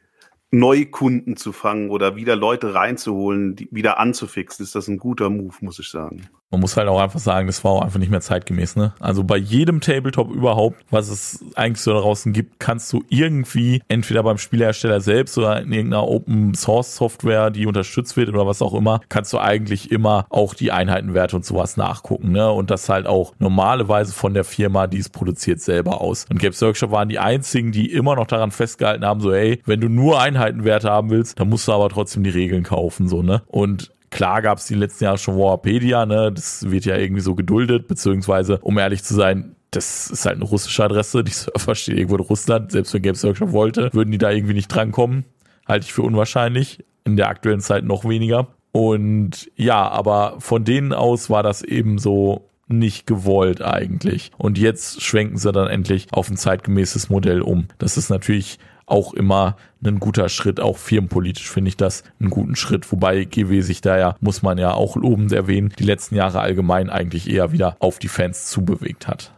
Neukunden 0.51 1.35
zu 1.35 1.51
fangen 1.51 1.89
oder 1.89 2.15
wieder 2.15 2.35
Leute 2.35 2.73
reinzuholen, 2.73 3.55
die 3.55 3.67
wieder 3.71 3.99
anzufixen, 3.99 4.63
ist 4.63 4.75
das 4.75 4.87
ein 4.87 4.97
guter 4.97 5.29
Move, 5.29 5.55
muss 5.59 5.79
ich 5.79 5.89
sagen. 5.89 6.29
Man 6.51 6.61
muss 6.61 6.77
halt 6.77 6.87
auch 6.87 7.01
einfach 7.01 7.19
sagen, 7.19 7.47
das 7.47 7.63
war 7.63 7.71
auch 7.71 7.81
einfach 7.81 7.99
nicht 7.99 8.11
mehr 8.11 8.21
zeitgemäß, 8.21 8.75
ne? 8.75 8.93
Also 8.99 9.23
bei 9.23 9.35
jedem 9.35 9.81
Tabletop 9.81 10.31
überhaupt, 10.31 10.85
was 10.91 11.09
es 11.09 11.43
eigentlich 11.55 11.81
so 11.81 11.91
da 11.91 11.99
draußen 11.99 12.33
gibt, 12.33 12.59
kannst 12.59 12.93
du 12.93 13.03
irgendwie 13.09 13.81
entweder 13.87 14.21
beim 14.21 14.37
Spielhersteller 14.37 15.01
selbst 15.01 15.37
oder 15.37 15.61
in 15.61 15.71
irgendeiner 15.73 16.07
Open 16.07 16.53
Source 16.53 16.95
Software, 16.95 17.49
die 17.49 17.65
unterstützt 17.65 18.15
wird 18.15 18.29
oder 18.29 18.45
was 18.45 18.61
auch 18.61 18.75
immer, 18.75 19.01
kannst 19.09 19.33
du 19.33 19.39
eigentlich 19.39 19.91
immer 19.91 20.27
auch 20.29 20.53
die 20.53 20.71
Einheitenwerte 20.71 21.35
und 21.35 21.45
sowas 21.45 21.77
nachgucken, 21.77 22.31
ne? 22.31 22.51
Und 22.51 22.69
das 22.69 22.89
halt 22.89 23.07
auch 23.07 23.33
normalerweise 23.39 24.13
von 24.13 24.35
der 24.35 24.43
Firma, 24.43 24.85
die 24.85 24.99
es 24.99 25.09
produziert, 25.09 25.61
selber 25.61 25.99
aus. 25.99 26.25
Und 26.29 26.39
Games 26.39 26.61
Workshop 26.61 26.91
waren 26.91 27.09
die 27.09 27.19
einzigen, 27.19 27.71
die 27.71 27.91
immer 27.91 28.15
noch 28.15 28.27
daran 28.27 28.51
festgehalten 28.51 29.03
haben, 29.03 29.19
so, 29.19 29.33
ey, 29.33 29.61
wenn 29.65 29.81
du 29.81 29.89
nur 29.89 30.21
Einheitenwerte 30.21 30.91
haben 30.91 31.09
willst, 31.09 31.39
dann 31.39 31.49
musst 31.49 31.67
du 31.67 31.73
aber 31.73 31.89
trotzdem 31.89 32.23
die 32.23 32.29
Regeln 32.29 32.63
kaufen, 32.63 33.07
so, 33.07 33.23
ne? 33.23 33.41
Und 33.47 33.91
Klar 34.15 34.41
gab 34.41 34.59
es 34.59 34.65
die 34.65 34.75
letzten 34.75 35.03
Jahre 35.03 35.17
schon 35.17 35.37
Warpedia, 35.37 36.05
ne? 36.05 36.31
Das 36.31 36.71
wird 36.71 36.85
ja 36.85 36.95
irgendwie 36.95 37.21
so 37.21 37.35
geduldet, 37.35 37.89
beziehungsweise, 37.89 38.59
um 38.61 38.77
ehrlich 38.77 39.03
zu 39.03 39.13
sein, 39.13 39.57
das 39.71 40.07
ist 40.07 40.25
halt 40.25 40.37
eine 40.37 40.45
russische 40.45 40.85
Adresse. 40.85 41.21
Die 41.21 41.33
Server 41.33 41.75
stehen 41.75 41.97
irgendwo 41.97 42.15
in 42.15 42.21
Russland. 42.21 42.71
Selbst 42.71 42.93
wenn 42.93 43.01
Games 43.01 43.25
Workshop 43.25 43.51
wollte, 43.51 43.89
würden 43.91 44.11
die 44.11 44.17
da 44.17 44.31
irgendwie 44.31 44.53
nicht 44.53 44.69
drankommen. 44.69 45.25
Halte 45.67 45.83
ich 45.85 45.91
für 45.91 46.03
unwahrscheinlich. 46.03 46.85
In 47.03 47.17
der 47.17 47.27
aktuellen 47.27 47.59
Zeit 47.59 47.83
noch 47.83 48.07
weniger. 48.07 48.47
Und 48.71 49.51
ja, 49.57 49.85
aber 49.85 50.35
von 50.39 50.63
denen 50.63 50.93
aus 50.93 51.29
war 51.29 51.43
das 51.43 51.61
eben 51.61 51.97
so 51.97 52.49
nicht 52.69 53.07
gewollt 53.07 53.61
eigentlich. 53.61 54.31
Und 54.37 54.57
jetzt 54.57 55.01
schwenken 55.01 55.35
sie 55.35 55.51
dann 55.51 55.67
endlich 55.67 56.07
auf 56.11 56.29
ein 56.29 56.37
zeitgemäßes 56.37 57.09
Modell 57.09 57.41
um. 57.41 57.67
Das 57.79 57.97
ist 57.97 58.09
natürlich 58.09 58.59
auch 58.85 59.13
immer 59.13 59.57
ein 59.83 59.99
guter 59.99 60.29
Schritt. 60.29 60.59
Auch 60.59 60.77
firmenpolitisch 60.77 61.49
finde 61.49 61.69
ich 61.69 61.77
das 61.77 62.03
einen 62.19 62.29
guten 62.29 62.55
Schritt. 62.55 62.91
Wobei 62.91 63.23
GW 63.23 63.61
sich 63.61 63.81
da 63.81 63.97
ja, 63.97 64.15
muss 64.19 64.41
man 64.41 64.57
ja 64.57 64.73
auch 64.73 64.95
lobend 64.95 65.31
erwähnen, 65.31 65.73
die 65.77 65.83
letzten 65.83 66.15
Jahre 66.15 66.39
allgemein 66.39 66.89
eigentlich 66.89 67.29
eher 67.29 67.51
wieder 67.51 67.75
auf 67.79 67.99
die 67.99 68.07
Fans 68.07 68.47
zubewegt 68.47 69.07
hat. 69.07 69.31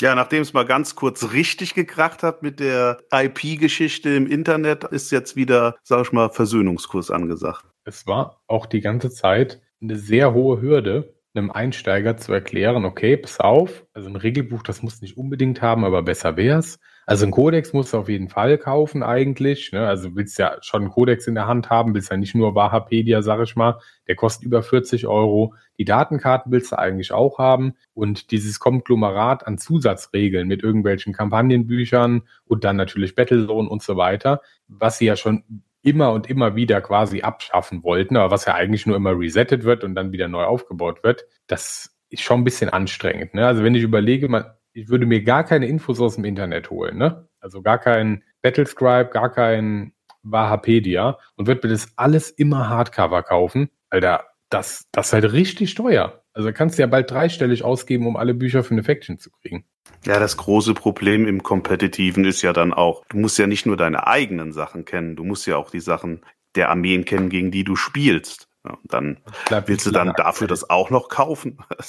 Ja, 0.00 0.14
nachdem 0.14 0.40
es 0.40 0.54
mal 0.54 0.64
ganz 0.64 0.94
kurz 0.94 1.32
richtig 1.34 1.74
gekracht 1.74 2.22
hat 2.22 2.42
mit 2.42 2.58
der 2.58 3.02
IP-Geschichte 3.12 4.08
im 4.08 4.26
Internet, 4.26 4.84
ist 4.84 5.12
jetzt 5.12 5.36
wieder, 5.36 5.76
sag 5.82 6.06
ich 6.06 6.12
mal, 6.12 6.30
Versöhnungskurs 6.30 7.10
angesagt. 7.10 7.66
Es 7.84 8.06
war 8.06 8.40
auch 8.46 8.64
die 8.64 8.80
ganze 8.80 9.10
Zeit 9.10 9.60
eine 9.82 9.96
sehr 9.96 10.32
hohe 10.32 10.62
Hürde, 10.62 11.14
einem 11.34 11.50
Einsteiger 11.50 12.16
zu 12.16 12.32
erklären, 12.32 12.86
okay, 12.86 13.16
pass 13.18 13.40
auf, 13.40 13.84
also 13.92 14.08
ein 14.08 14.16
Regelbuch, 14.16 14.62
das 14.62 14.82
muss 14.82 15.02
nicht 15.02 15.18
unbedingt 15.18 15.60
haben, 15.60 15.84
aber 15.84 16.02
besser 16.02 16.36
wär's. 16.36 16.78
Also 17.06 17.26
ein 17.26 17.32
Kodex 17.32 17.72
musst 17.72 17.92
du 17.92 17.98
auf 17.98 18.08
jeden 18.08 18.28
Fall 18.28 18.56
kaufen 18.58 19.02
eigentlich. 19.02 19.72
Ne? 19.72 19.86
Also 19.86 20.14
willst 20.14 20.38
ja 20.38 20.56
schon 20.60 20.82
einen 20.82 20.90
Kodex 20.90 21.26
in 21.26 21.34
der 21.34 21.46
Hand 21.46 21.70
haben, 21.70 21.94
willst 21.94 22.10
ja 22.10 22.16
nicht 22.16 22.34
nur 22.34 22.54
Wahapedia, 22.54 23.22
sag 23.22 23.40
ich 23.42 23.56
mal. 23.56 23.80
Der 24.06 24.14
kostet 24.14 24.44
über 24.44 24.62
40 24.62 25.06
Euro. 25.06 25.54
Die 25.78 25.84
Datenkarten 25.84 26.52
willst 26.52 26.72
du 26.72 26.78
eigentlich 26.78 27.12
auch 27.12 27.38
haben. 27.38 27.74
Und 27.94 28.30
dieses 28.30 28.60
Konglomerat 28.60 29.46
an 29.46 29.58
Zusatzregeln 29.58 30.46
mit 30.46 30.62
irgendwelchen 30.62 31.12
Kampagnenbüchern 31.12 32.22
und 32.44 32.64
dann 32.64 32.76
natürlich 32.76 33.14
Battlezone 33.14 33.68
und 33.68 33.82
so 33.82 33.96
weiter, 33.96 34.40
was 34.68 34.98
sie 34.98 35.06
ja 35.06 35.16
schon 35.16 35.62
immer 35.82 36.12
und 36.12 36.28
immer 36.28 36.56
wieder 36.56 36.80
quasi 36.80 37.22
abschaffen 37.22 37.82
wollten, 37.82 38.16
aber 38.16 38.30
was 38.30 38.44
ja 38.44 38.54
eigentlich 38.54 38.86
nur 38.86 38.96
immer 38.96 39.18
resettet 39.18 39.64
wird 39.64 39.82
und 39.82 39.94
dann 39.94 40.12
wieder 40.12 40.28
neu 40.28 40.44
aufgebaut 40.44 41.02
wird, 41.02 41.24
das 41.46 41.96
ist 42.10 42.22
schon 42.22 42.40
ein 42.40 42.44
bisschen 42.44 42.70
anstrengend. 42.70 43.34
Ne? 43.34 43.46
Also 43.46 43.64
wenn 43.64 43.74
ich 43.74 43.82
überlege, 43.82 44.28
man, 44.28 44.44
ich 44.72 44.88
würde 44.88 45.06
mir 45.06 45.22
gar 45.22 45.44
keine 45.44 45.66
Infos 45.66 46.00
aus 46.00 46.16
dem 46.16 46.24
Internet 46.24 46.70
holen, 46.70 46.98
ne? 46.98 47.28
Also 47.40 47.62
gar 47.62 47.78
kein 47.78 48.22
Battlescribe, 48.42 49.10
gar 49.10 49.30
kein 49.30 49.92
Wahapedia 50.22 51.18
und 51.36 51.46
würde 51.46 51.66
mir 51.66 51.72
das 51.72 51.92
alles 51.96 52.30
immer 52.30 52.68
Hardcover 52.68 53.22
kaufen. 53.22 53.70
Alter, 53.88 54.24
das, 54.50 54.86
das 54.92 55.08
ist 55.08 55.12
halt 55.12 55.32
richtig 55.32 55.74
teuer. 55.74 56.22
Also 56.32 56.52
kannst 56.52 56.78
du 56.78 56.82
ja 56.82 56.86
bald 56.86 57.10
dreistellig 57.10 57.64
ausgeben, 57.64 58.06
um 58.06 58.16
alle 58.16 58.34
Bücher 58.34 58.62
für 58.62 58.72
eine 58.72 58.84
Faction 58.84 59.18
zu 59.18 59.30
kriegen. 59.30 59.64
Ja, 60.04 60.20
das 60.20 60.36
große 60.36 60.74
Problem 60.74 61.26
im 61.26 61.42
Kompetitiven 61.42 62.24
ist 62.24 62.42
ja 62.42 62.52
dann 62.52 62.72
auch, 62.72 63.04
du 63.08 63.18
musst 63.18 63.38
ja 63.38 63.46
nicht 63.46 63.66
nur 63.66 63.76
deine 63.76 64.06
eigenen 64.06 64.52
Sachen 64.52 64.84
kennen, 64.84 65.16
du 65.16 65.24
musst 65.24 65.46
ja 65.46 65.56
auch 65.56 65.70
die 65.70 65.80
Sachen 65.80 66.20
der 66.54 66.70
Armeen 66.70 67.04
kennen, 67.04 67.30
gegen 67.30 67.50
die 67.50 67.64
du 67.64 67.76
spielst. 67.76 68.48
Ja, 68.64 68.78
dann 68.84 69.18
willst 69.66 69.86
du 69.86 69.90
dann 69.90 70.12
dafür 70.16 70.46
das 70.46 70.68
auch 70.68 70.90
noch 70.90 71.08
kaufen. 71.08 71.58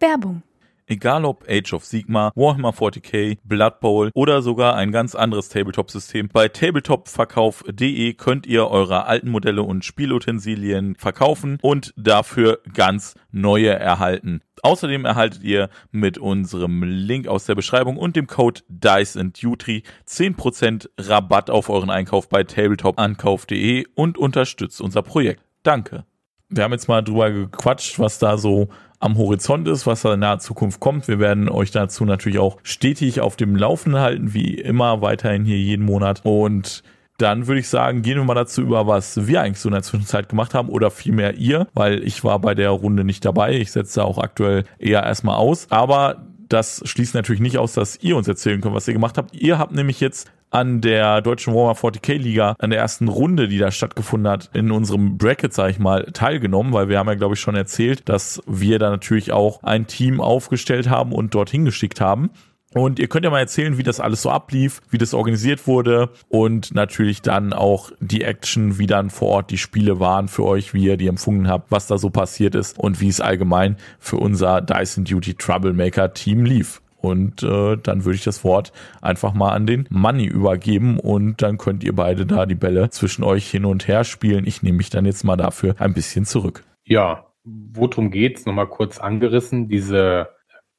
Werbung 0.00 0.42
Egal 0.90 1.26
ob 1.26 1.44
Age 1.46 1.74
of 1.74 1.84
Sigma, 1.84 2.32
Warhammer 2.34 2.70
40k, 2.70 3.36
Blood 3.44 3.80
Bowl 3.80 4.10
oder 4.14 4.40
sogar 4.40 4.74
ein 4.74 4.90
ganz 4.90 5.14
anderes 5.14 5.50
Tabletop-System, 5.50 6.30
bei 6.32 6.48
tabletopverkauf.de 6.48 8.14
könnt 8.14 8.46
ihr 8.46 8.68
eure 8.68 9.04
alten 9.04 9.28
Modelle 9.28 9.64
und 9.64 9.84
Spielutensilien 9.84 10.94
verkaufen 10.94 11.58
und 11.60 11.92
dafür 11.98 12.60
ganz 12.72 13.16
neue 13.30 13.68
erhalten. 13.68 14.40
Außerdem 14.62 15.04
erhaltet 15.04 15.42
ihr 15.42 15.68
mit 15.90 16.16
unserem 16.16 16.82
Link 16.82 17.28
aus 17.28 17.44
der 17.44 17.54
Beschreibung 17.54 17.98
und 17.98 18.16
dem 18.16 18.26
Code 18.26 18.62
DICE 18.68 19.18
and 19.18 19.42
Duty 19.42 19.82
10% 20.06 20.88
Rabatt 20.98 21.50
auf 21.50 21.68
euren 21.68 21.90
Einkauf 21.90 22.30
bei 22.30 22.44
tabletop-ankauf.de 22.44 23.84
und 23.94 24.16
unterstützt 24.16 24.80
unser 24.80 25.02
Projekt. 25.02 25.42
Danke. 25.62 26.06
Wir 26.48 26.64
haben 26.64 26.72
jetzt 26.72 26.88
mal 26.88 27.02
drüber 27.02 27.30
gequatscht, 27.30 27.98
was 27.98 28.18
da 28.18 28.38
so 28.38 28.68
am 29.00 29.16
Horizont 29.16 29.68
ist, 29.68 29.86
was 29.86 30.02
da 30.02 30.14
in 30.14 30.20
naher 30.20 30.38
Zukunft 30.38 30.80
kommt. 30.80 31.08
Wir 31.08 31.18
werden 31.18 31.48
euch 31.48 31.70
dazu 31.70 32.04
natürlich 32.04 32.38
auch 32.38 32.58
stetig 32.62 33.20
auf 33.20 33.36
dem 33.36 33.56
Laufenden 33.56 34.00
halten, 34.00 34.34
wie 34.34 34.54
immer 34.54 35.00
weiterhin 35.02 35.44
hier 35.44 35.58
jeden 35.58 35.84
Monat. 35.84 36.20
Und 36.24 36.82
dann 37.18 37.46
würde 37.46 37.60
ich 37.60 37.68
sagen, 37.68 38.02
gehen 38.02 38.16
wir 38.16 38.24
mal 38.24 38.34
dazu 38.34 38.62
über, 38.62 38.86
was 38.86 39.26
wir 39.26 39.42
eigentlich 39.42 39.60
so 39.60 39.68
in 39.68 39.74
der 39.74 39.82
Zwischenzeit 39.82 40.28
gemacht 40.28 40.54
haben 40.54 40.68
oder 40.68 40.90
vielmehr 40.90 41.34
ihr, 41.34 41.66
weil 41.74 42.02
ich 42.04 42.22
war 42.24 42.38
bei 42.38 42.54
der 42.54 42.70
Runde 42.70 43.04
nicht 43.04 43.24
dabei. 43.24 43.54
Ich 43.54 43.72
setze 43.72 44.04
auch 44.04 44.18
aktuell 44.18 44.64
eher 44.78 45.02
erstmal 45.02 45.36
aus. 45.36 45.66
Aber 45.70 46.24
das 46.48 46.82
schließt 46.84 47.14
natürlich 47.14 47.40
nicht 47.40 47.58
aus, 47.58 47.74
dass 47.74 47.98
ihr 48.02 48.16
uns 48.16 48.28
erzählen 48.28 48.60
könnt, 48.60 48.74
was 48.74 48.88
ihr 48.88 48.94
gemacht 48.94 49.18
habt. 49.18 49.34
Ihr 49.34 49.58
habt 49.58 49.72
nämlich 49.72 50.00
jetzt 50.00 50.30
an 50.50 50.80
der 50.80 51.20
deutschen 51.20 51.54
Warhammer 51.54 51.78
40k 51.78 52.16
Liga, 52.16 52.54
an 52.58 52.70
der 52.70 52.78
ersten 52.78 53.08
Runde, 53.08 53.48
die 53.48 53.58
da 53.58 53.70
stattgefunden 53.70 54.30
hat, 54.30 54.50
in 54.54 54.70
unserem 54.70 55.18
Bracket, 55.18 55.52
sag 55.52 55.70
ich 55.70 55.78
mal, 55.78 56.04
teilgenommen, 56.12 56.72
weil 56.72 56.88
wir 56.88 56.98
haben 56.98 57.08
ja, 57.08 57.14
glaube 57.14 57.34
ich, 57.34 57.40
schon 57.40 57.56
erzählt, 57.56 58.08
dass 58.08 58.42
wir 58.46 58.78
da 58.78 58.90
natürlich 58.90 59.32
auch 59.32 59.62
ein 59.62 59.86
Team 59.86 60.20
aufgestellt 60.20 60.88
haben 60.88 61.12
und 61.12 61.34
dorthin 61.34 61.64
geschickt 61.64 62.00
haben. 62.00 62.30
Und 62.74 62.98
ihr 62.98 63.08
könnt 63.08 63.24
ja 63.24 63.30
mal 63.30 63.38
erzählen, 63.38 63.78
wie 63.78 63.82
das 63.82 63.98
alles 63.98 64.22
so 64.22 64.30
ablief, 64.30 64.82
wie 64.90 64.98
das 64.98 65.14
organisiert 65.14 65.66
wurde 65.66 66.10
und 66.28 66.74
natürlich 66.74 67.22
dann 67.22 67.54
auch 67.54 67.90
die 68.00 68.22
Action, 68.22 68.78
wie 68.78 68.86
dann 68.86 69.08
vor 69.08 69.28
Ort 69.28 69.50
die 69.50 69.56
Spiele 69.56 70.00
waren 70.00 70.28
für 70.28 70.44
euch, 70.44 70.74
wie 70.74 70.84
ihr 70.84 70.98
die 70.98 71.06
empfunden 71.06 71.48
habt, 71.48 71.70
was 71.70 71.86
da 71.86 71.96
so 71.96 72.10
passiert 72.10 72.54
ist 72.54 72.78
und 72.78 73.00
wie 73.00 73.08
es 73.08 73.22
allgemein 73.22 73.76
für 73.98 74.16
unser 74.18 74.60
Dyson 74.60 75.04
Duty 75.04 75.34
Troublemaker 75.34 76.12
Team 76.12 76.44
lief. 76.44 76.82
Und 77.00 77.42
äh, 77.44 77.76
dann 77.76 78.04
würde 78.04 78.16
ich 78.16 78.24
das 78.24 78.42
Wort 78.42 78.72
einfach 79.00 79.32
mal 79.32 79.52
an 79.52 79.66
den 79.66 79.86
Money 79.88 80.26
übergeben 80.26 80.98
und 80.98 81.40
dann 81.42 81.56
könnt 81.56 81.84
ihr 81.84 81.94
beide 81.94 82.26
da 82.26 82.44
die 82.44 82.56
Bälle 82.56 82.90
zwischen 82.90 83.22
euch 83.22 83.48
hin 83.48 83.64
und 83.64 83.86
her 83.86 84.02
spielen. 84.04 84.46
Ich 84.46 84.62
nehme 84.62 84.78
mich 84.78 84.90
dann 84.90 85.06
jetzt 85.06 85.24
mal 85.24 85.36
dafür 85.36 85.76
ein 85.78 85.94
bisschen 85.94 86.24
zurück. 86.24 86.64
Ja, 86.84 87.26
worum 87.44 88.10
geht's? 88.10 88.46
Nochmal 88.46 88.66
kurz 88.66 88.98
angerissen. 88.98 89.68
Diese 89.68 90.28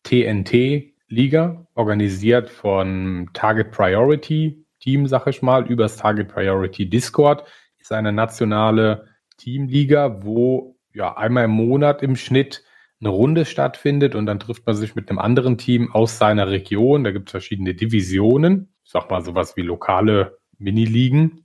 TNT-Liga, 0.03 1.65
organisiert 1.73 2.49
von 2.49 3.29
Target 3.33 3.71
Priority 3.71 4.65
Team, 4.79 5.07
sag 5.07 5.27
ich 5.27 5.41
mal, 5.41 5.67
übers 5.67 5.97
Target 5.97 6.29
Priority 6.29 6.89
Discord, 6.89 7.45
ist 7.79 7.91
eine 7.91 8.11
nationale 8.11 9.07
Teamliga, 9.37 10.23
wo 10.23 10.77
ja 10.93 11.17
einmal 11.17 11.45
im 11.45 11.51
Monat 11.51 12.01
im 12.01 12.15
Schnitt 12.15 12.63
eine 13.01 13.09
Runde 13.09 13.45
stattfindet 13.45 14.15
und 14.15 14.25
dann 14.25 14.39
trifft 14.39 14.65
man 14.65 14.75
sich 14.75 14.95
mit 14.95 15.09
einem 15.09 15.19
anderen 15.19 15.57
Team 15.57 15.91
aus 15.91 16.17
seiner 16.17 16.49
Region. 16.49 17.03
Da 17.03 17.11
gibt 17.11 17.29
es 17.29 17.31
verschiedene 17.31 17.73
Divisionen, 17.73 18.73
ich 18.83 18.91
sag 18.91 19.09
mal 19.09 19.23
sowas 19.23 19.55
wie 19.55 19.61
lokale 19.61 20.37
Miniligen. 20.57 21.43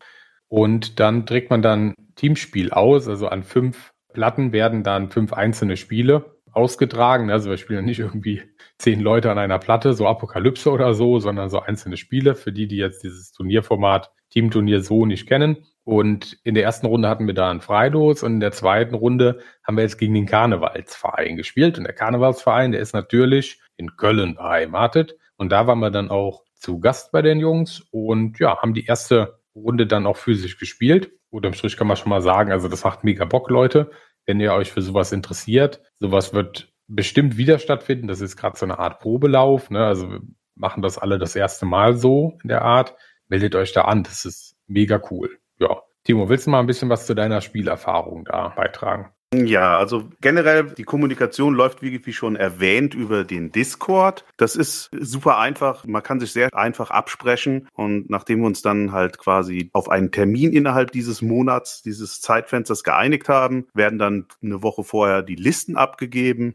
Und 0.49 1.01
dann 1.01 1.27
trägt 1.27 1.51
man 1.51 1.63
dann 1.63 1.95
Teamspiel 2.17 2.71
aus. 2.71 3.09
Also 3.09 3.29
an 3.29 3.43
fünf 3.43 3.93
Platten 4.13 4.53
werden 4.53 4.83
dann 4.83 5.11
fünf 5.11 5.33
einzelne 5.33 5.77
Spiele 5.77 6.39
ausgetragen. 6.53 7.31
Also 7.31 7.51
wir 7.51 7.57
spielen 7.57 7.85
nicht 7.85 8.01
irgendwie 8.01 8.43
zehn 8.79 9.01
Leute 9.01 9.31
an 9.31 9.39
einer 9.39 9.59
Platte, 9.59 9.95
so 9.95 10.07
Apokalypse 10.07 10.71
oder 10.71 10.95
so, 10.95 11.19
sondern 11.19 11.51
so 11.51 11.61
einzelne 11.61 11.97
Spiele 11.97 12.35
für 12.35 12.53
die, 12.53 12.67
die 12.67 12.77
jetzt 12.77 13.03
dieses 13.03 13.33
Turnierformat 13.33 14.11
Teamturnier 14.31 14.81
so 14.81 15.07
nicht 15.07 15.29
kennen. 15.29 15.67
Und 15.85 16.39
in 16.45 16.55
der 16.55 16.65
ersten 16.65 16.87
Runde 16.87 17.09
hatten 17.09 17.27
wir 17.27 17.35
da 17.35 17.51
einen 17.51 17.61
Freilos 17.61 18.23
und 18.23 18.35
in 18.35 18.41
der 18.41 18.53
zweiten 18.53 18.95
Runde 18.95 19.41
haben 19.63 19.77
wir 19.77 19.83
jetzt 19.83 19.99
gegen 19.99 20.15
den 20.15 20.27
Karnevalsverein 20.27 21.37
gespielt. 21.37 21.77
Und 21.77 21.85
der 21.85 21.93
Karnevalsverein, 21.93 22.73
der 22.73 22.81
ist 22.81 22.95
natürlich 22.95 23.61
in 23.77 23.97
Köln 23.97 24.35
beheimatet. 24.35 25.17
Und 25.37 25.53
da 25.53 25.67
waren 25.67 25.81
wir 25.81 25.91
dann 25.91 26.11
auch 26.11 26.43
zu 26.55 26.81
Gast 26.81 27.13
bei 27.13 27.21
den 27.21 27.39
Jungs 27.39 27.83
und 27.91 28.39
ja, 28.39 28.63
haben 28.63 28.73
die 28.73 28.87
erste 28.87 29.39
Runde 29.55 29.87
dann 29.87 30.07
auch 30.07 30.17
physisch 30.17 30.59
gespielt. 30.59 31.13
Unterm 31.29 31.53
Strich 31.53 31.77
kann 31.77 31.87
man 31.87 31.99
schon 31.99 32.09
mal 32.09 32.23
sagen, 32.23 32.51
also 32.51 32.69
das 32.69 32.85
macht 32.85 33.05
mega 33.05 33.27
Bock, 33.27 33.51
Leute. 33.51 33.91
Wenn 34.25 34.41
ihr 34.41 34.55
euch 34.55 34.73
für 34.73 34.81
sowas 34.81 35.13
interessiert, 35.13 35.83
sowas 35.99 36.33
wird 36.33 36.73
bestimmt 36.89 37.37
wieder 37.37 37.59
stattfinden. 37.59 38.09
Das 38.09 38.23
ist 38.23 38.37
gerade 38.37 38.57
so 38.57 38.65
eine 38.65 38.79
Art 38.79 39.01
Probelauf. 39.01 39.69
Ne? 39.69 39.85
Also 39.85 40.11
wir 40.11 40.21
machen 40.55 40.83
das 40.83 40.97
alle 40.97 41.19
das 41.19 41.37
erste 41.37 41.67
Mal 41.67 41.97
so 41.97 42.39
in 42.43 42.49
der 42.49 42.63
Art. 42.63 42.95
Meldet 43.29 43.55
euch 43.55 43.73
da 43.73 43.83
an. 43.83 44.03
Das 44.03 44.25
ist 44.25 44.57
mega 44.67 45.03
cool 45.11 45.39
ja. 45.59 45.83
Timo, 46.05 46.29
willst 46.29 46.47
du 46.47 46.51
mal 46.51 46.61
ein 46.61 46.67
bisschen 46.67 46.91
was 46.91 47.07
zu 47.07 47.15
deiner 47.15 47.41
Spielerfahrung 47.41 48.27
da 48.27 48.49
beitragen? 48.49 49.11
Ja, 49.43 49.79
also 49.79 50.05
generell 50.21 50.65
die 50.65 50.85
Kommunikation 50.85 51.55
läuft, 51.55 51.83
wie, 51.83 52.07
wie, 52.07 52.13
schon 52.13 52.37
erwähnt, 52.37 52.95
über 52.95 53.25
den 53.25 53.51
Discord. 53.51 54.25
Das 54.37 54.55
ist 54.55 54.91
super 55.01 55.39
einfach. 55.39 55.85
Man 55.87 56.03
kann 56.03 56.21
sich 56.21 56.33
sehr 56.33 56.55
einfach 56.55 56.91
absprechen. 56.91 57.69
Und 57.73 58.11
nachdem 58.11 58.41
wir 58.41 58.47
uns 58.47 58.63
dann 58.63 58.93
halt 58.93 59.19
quasi 59.19 59.71
auf 59.73 59.89
einen 59.89 60.13
Termin 60.13 60.53
innerhalb 60.53 60.93
dieses 60.93 61.21
Monats, 61.21 61.83
dieses 61.83 62.21
Zeitfensters 62.21 62.85
geeinigt 62.85 63.29
haben, 63.29 63.67
werden 63.75 63.99
dann 63.99 64.27
eine 64.43 64.63
Woche 64.63 64.85
vorher 64.85 65.23
die 65.23 65.37
Listen 65.37 65.77
abgegeben. 65.77 66.55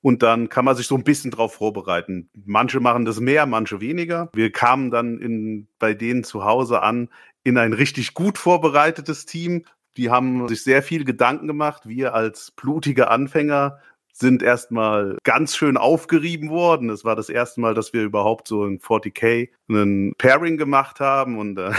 Und 0.00 0.22
dann 0.22 0.48
kann 0.48 0.64
man 0.64 0.76
sich 0.76 0.86
so 0.86 0.94
ein 0.94 1.02
bisschen 1.02 1.30
drauf 1.30 1.54
vorbereiten. 1.54 2.30
Manche 2.44 2.78
machen 2.78 3.04
das 3.04 3.18
mehr, 3.18 3.46
manche 3.46 3.80
weniger. 3.80 4.28
Wir 4.32 4.52
kamen 4.52 4.90
dann 4.90 5.18
in, 5.18 5.66
bei 5.78 5.92
denen 5.92 6.22
zu 6.22 6.44
Hause 6.44 6.82
an 6.82 7.08
in 7.48 7.58
ein 7.58 7.72
richtig 7.72 8.14
gut 8.14 8.38
vorbereitetes 8.38 9.26
Team. 9.26 9.64
Die 9.96 10.10
haben 10.10 10.46
sich 10.48 10.62
sehr 10.62 10.82
viel 10.82 11.04
Gedanken 11.04 11.46
gemacht. 11.46 11.88
Wir 11.88 12.14
als 12.14 12.50
blutige 12.52 13.08
Anfänger 13.08 13.80
sind 14.12 14.42
erstmal 14.42 15.16
ganz 15.22 15.56
schön 15.56 15.76
aufgerieben 15.76 16.50
worden. 16.50 16.90
Es 16.90 17.04
war 17.04 17.16
das 17.16 17.28
erste 17.28 17.60
Mal, 17.60 17.74
dass 17.74 17.92
wir 17.92 18.02
überhaupt 18.02 18.48
so 18.48 18.64
in 18.66 18.80
40k 18.80 19.48
einen 19.68 20.12
Pairing 20.18 20.56
gemacht 20.56 21.00
haben. 21.00 21.38
Und 21.38 21.58
äh, 21.58 21.70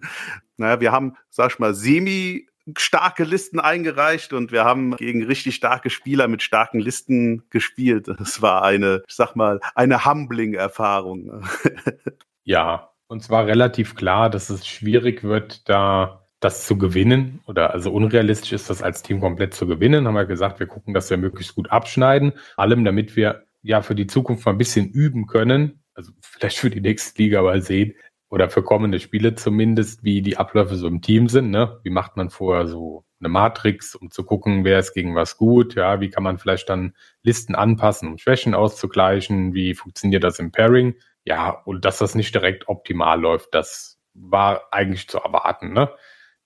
naja, 0.56 0.80
wir 0.80 0.92
haben, 0.92 1.16
sag 1.28 1.52
ich 1.52 1.58
mal, 1.58 1.74
semi 1.74 2.48
starke 2.76 3.24
Listen 3.24 3.60
eingereicht 3.60 4.32
und 4.32 4.52
wir 4.52 4.64
haben 4.64 4.96
gegen 4.96 5.24
richtig 5.24 5.54
starke 5.54 5.90
Spieler 5.90 6.28
mit 6.28 6.42
starken 6.42 6.80
Listen 6.80 7.48
gespielt. 7.50 8.08
Das 8.18 8.42
war 8.42 8.62
eine, 8.62 9.02
ich 9.08 9.14
sag 9.14 9.36
mal, 9.36 9.60
eine 9.74 10.04
Humbling-Erfahrung. 10.04 11.44
ja, 12.44 12.90
und 13.08 13.22
zwar 13.22 13.46
relativ 13.46 13.94
klar, 13.96 14.30
dass 14.30 14.50
es 14.50 14.66
schwierig 14.66 15.24
wird, 15.24 15.68
da 15.68 16.26
das 16.40 16.66
zu 16.66 16.78
gewinnen 16.78 17.40
oder 17.46 17.72
also 17.74 17.90
unrealistisch 17.90 18.52
ist, 18.52 18.70
das 18.70 18.82
als 18.82 19.02
Team 19.02 19.20
komplett 19.20 19.54
zu 19.54 19.66
gewinnen. 19.66 20.06
Haben 20.06 20.14
wir 20.14 20.24
gesagt, 20.24 20.60
wir 20.60 20.68
gucken, 20.68 20.94
dass 20.94 21.10
wir 21.10 21.16
möglichst 21.16 21.56
gut 21.56 21.70
abschneiden. 21.70 22.32
Allem, 22.56 22.84
damit 22.84 23.16
wir 23.16 23.42
ja 23.62 23.82
für 23.82 23.96
die 23.96 24.06
Zukunft 24.06 24.46
mal 24.46 24.52
ein 24.52 24.58
bisschen 24.58 24.88
üben 24.88 25.26
können, 25.26 25.82
also 25.94 26.12
vielleicht 26.20 26.58
für 26.58 26.70
die 26.70 26.80
nächste 26.80 27.20
Liga 27.20 27.42
mal 27.42 27.60
sehen, 27.60 27.94
oder 28.30 28.50
für 28.50 28.62
kommende 28.62 29.00
Spiele 29.00 29.34
zumindest, 29.34 30.04
wie 30.04 30.22
die 30.22 30.36
Abläufe 30.36 30.76
so 30.76 30.86
im 30.86 31.00
Team 31.00 31.28
sind. 31.28 31.50
Ne? 31.50 31.80
Wie 31.82 31.90
macht 31.90 32.16
man 32.16 32.30
vorher 32.30 32.66
so 32.66 33.04
eine 33.20 33.30
Matrix, 33.30 33.94
um 33.94 34.10
zu 34.10 34.22
gucken, 34.22 34.64
wer 34.64 34.78
ist 34.78 34.92
gegen 34.92 35.14
was 35.14 35.38
gut? 35.38 35.74
Ja, 35.74 36.00
wie 36.00 36.10
kann 36.10 36.22
man 36.22 36.38
vielleicht 36.38 36.68
dann 36.68 36.94
Listen 37.22 37.54
anpassen, 37.54 38.08
um 38.08 38.18
Schwächen 38.18 38.54
auszugleichen? 38.54 39.54
Wie 39.54 39.74
funktioniert 39.74 40.24
das 40.24 40.38
im 40.38 40.52
Pairing? 40.52 40.94
Ja, 41.28 41.50
und 41.66 41.84
dass 41.84 41.98
das 41.98 42.14
nicht 42.14 42.34
direkt 42.34 42.68
optimal 42.68 43.20
läuft, 43.20 43.52
das 43.52 44.00
war 44.14 44.62
eigentlich 44.70 45.08
zu 45.08 45.18
erwarten. 45.18 45.74
Ne? 45.74 45.90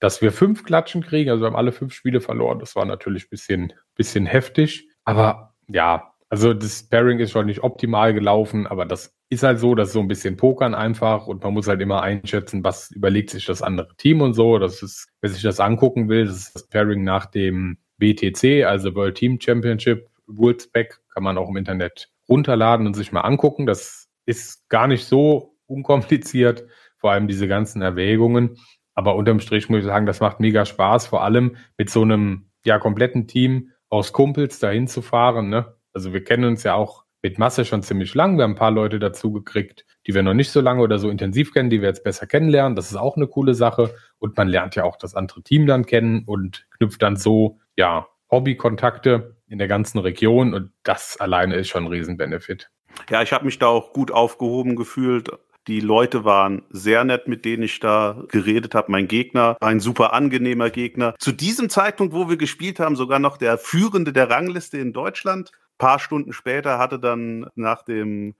Dass 0.01 0.21
wir 0.21 0.33
fünf 0.33 0.65
Klatschen 0.65 1.01
kriegen, 1.01 1.29
also 1.29 1.43
wir 1.43 1.47
haben 1.47 1.55
alle 1.55 1.71
fünf 1.71 1.93
Spiele 1.93 2.19
verloren, 2.19 2.59
das 2.59 2.75
war 2.75 2.83
natürlich 2.83 3.23
ein 3.23 3.29
bisschen, 3.29 3.73
bisschen 3.95 4.25
heftig. 4.25 4.89
Aber 5.05 5.55
ja, 5.69 6.13
also 6.27 6.53
das 6.53 6.83
Pairing 6.83 7.19
ist 7.19 7.31
schon 7.31 7.45
nicht 7.45 7.63
optimal 7.63 8.13
gelaufen, 8.13 8.67
aber 8.67 8.85
das 8.85 9.15
ist 9.29 9.43
halt 9.43 9.59
so, 9.59 9.73
dass 9.73 9.93
so 9.93 10.01
ein 10.01 10.09
bisschen 10.09 10.35
Pokern 10.35 10.75
einfach 10.75 11.27
und 11.27 11.41
man 11.43 11.53
muss 11.53 11.69
halt 11.69 11.79
immer 11.79 12.01
einschätzen, 12.01 12.61
was 12.65 12.91
überlegt 12.91 13.29
sich 13.29 13.45
das 13.45 13.61
andere 13.61 13.95
Team 13.95 14.19
und 14.19 14.33
so. 14.33 14.59
Das 14.59 14.83
ist, 14.83 15.07
wer 15.21 15.29
sich 15.29 15.43
das 15.43 15.61
angucken 15.61 16.09
will, 16.09 16.25
das 16.25 16.39
ist 16.39 16.55
das 16.55 16.67
Pairing 16.67 17.05
nach 17.05 17.27
dem 17.27 17.77
WTC, 17.99 18.65
also 18.65 18.93
World 18.95 19.15
Team 19.15 19.39
Championship 19.39 20.09
World 20.27 20.61
Spec, 20.61 20.99
kann 21.13 21.23
man 21.23 21.37
auch 21.37 21.47
im 21.47 21.55
Internet 21.55 22.09
runterladen 22.27 22.85
und 22.85 22.95
sich 22.95 23.13
mal 23.13 23.21
angucken. 23.21 23.65
Das 23.65 24.02
ist 24.25 24.69
gar 24.69 24.87
nicht 24.87 25.05
so 25.05 25.55
unkompliziert, 25.65 26.65
vor 26.97 27.11
allem 27.11 27.27
diese 27.27 27.47
ganzen 27.47 27.81
Erwägungen. 27.81 28.57
Aber 28.95 29.15
unterm 29.15 29.39
Strich 29.39 29.69
muss 29.69 29.79
ich 29.79 29.85
sagen, 29.85 30.05
das 30.05 30.19
macht 30.19 30.39
mega 30.39 30.65
Spaß, 30.65 31.07
vor 31.07 31.23
allem 31.23 31.57
mit 31.77 31.89
so 31.89 32.01
einem 32.01 32.49
ja 32.65 32.79
kompletten 32.79 33.27
Team 33.27 33.71
aus 33.89 34.13
Kumpels 34.13 34.59
dahin 34.59 34.87
zu 34.87 35.01
fahren. 35.01 35.49
Ne? 35.49 35.75
Also 35.93 36.13
wir 36.13 36.23
kennen 36.23 36.45
uns 36.45 36.63
ja 36.63 36.75
auch 36.75 37.03
mit 37.21 37.39
Masse 37.39 37.63
schon 37.63 37.81
ziemlich 37.81 38.13
lang. 38.13 38.37
Wir 38.37 38.43
haben 38.43 38.51
ein 38.51 38.57
paar 38.57 38.71
Leute 38.71 38.99
dazu 38.99 39.31
gekriegt, 39.31 39.85
die 40.05 40.13
wir 40.13 40.23
noch 40.23 40.33
nicht 40.33 40.51
so 40.51 40.61
lange 40.61 40.81
oder 40.81 40.99
so 40.99 41.09
intensiv 41.09 41.53
kennen, 41.53 41.69
die 41.69 41.81
wir 41.81 41.87
jetzt 41.87 42.03
besser 42.03 42.27
kennenlernen. 42.27 42.75
Das 42.75 42.91
ist 42.91 42.97
auch 42.97 43.15
eine 43.15 43.27
coole 43.27 43.53
Sache. 43.53 43.95
Und 44.19 44.35
man 44.35 44.49
lernt 44.49 44.75
ja 44.75 44.83
auch 44.83 44.97
das 44.97 45.15
andere 45.15 45.41
Team 45.41 45.65
dann 45.65 45.85
kennen 45.85 46.23
und 46.25 46.67
knüpft 46.77 47.01
dann 47.01 47.15
so, 47.15 47.59
ja, 47.77 48.07
Hobbykontakte 48.29 49.37
in 49.47 49.57
der 49.57 49.67
ganzen 49.67 49.99
Region. 49.99 50.53
Und 50.53 50.71
das 50.83 51.17
alleine 51.17 51.55
ist 51.55 51.69
schon 51.69 51.85
ein 51.85 51.91
Riesenbenefit. 51.91 52.69
Ja, 53.09 53.21
ich 53.21 53.33
habe 53.33 53.45
mich 53.45 53.59
da 53.59 53.67
auch 53.67 53.93
gut 53.93 54.11
aufgehoben 54.11 54.75
gefühlt. 54.75 55.29
Die 55.67 55.79
Leute 55.79 56.25
waren 56.25 56.63
sehr 56.69 57.05
nett, 57.05 57.27
mit 57.27 57.45
denen 57.45 57.63
ich 57.63 57.79
da 57.79 58.23
geredet 58.29 58.75
habe. 58.75 58.91
Mein 58.91 59.07
Gegner, 59.07 59.55
ein 59.61 59.79
super 59.79 60.13
angenehmer 60.13 60.69
Gegner. 60.69 61.15
Zu 61.19 61.31
diesem 61.31 61.69
Zeitpunkt, 61.69 62.13
wo 62.13 62.29
wir 62.29 62.37
gespielt 62.37 62.79
haben, 62.79 62.95
sogar 62.97 63.19
noch 63.19 63.37
der 63.37 63.57
Führende 63.57 64.11
der 64.11 64.29
Rangliste 64.29 64.77
in 64.77 64.91
Deutschland 64.91 65.51
paar 65.77 65.99
Stunden 65.99 66.31
später 66.31 66.77
hatte 66.77 66.97
dann 66.97 67.47
nach 67.55 67.83
dem 67.83 68.35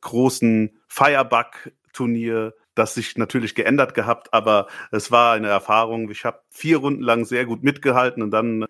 großen 0.00 0.78
Firebug-Turnier 0.88 2.54
das 2.74 2.94
sich 2.94 3.16
natürlich 3.16 3.54
geändert 3.54 3.94
gehabt, 3.94 4.34
aber 4.34 4.66
es 4.90 5.10
war 5.10 5.32
eine 5.32 5.48
Erfahrung. 5.48 6.10
Ich 6.10 6.26
habe 6.26 6.40
vier 6.50 6.76
Runden 6.76 7.02
lang 7.02 7.24
sehr 7.24 7.46
gut 7.46 7.62
mitgehalten 7.62 8.22
und 8.22 8.30
dann 8.30 8.66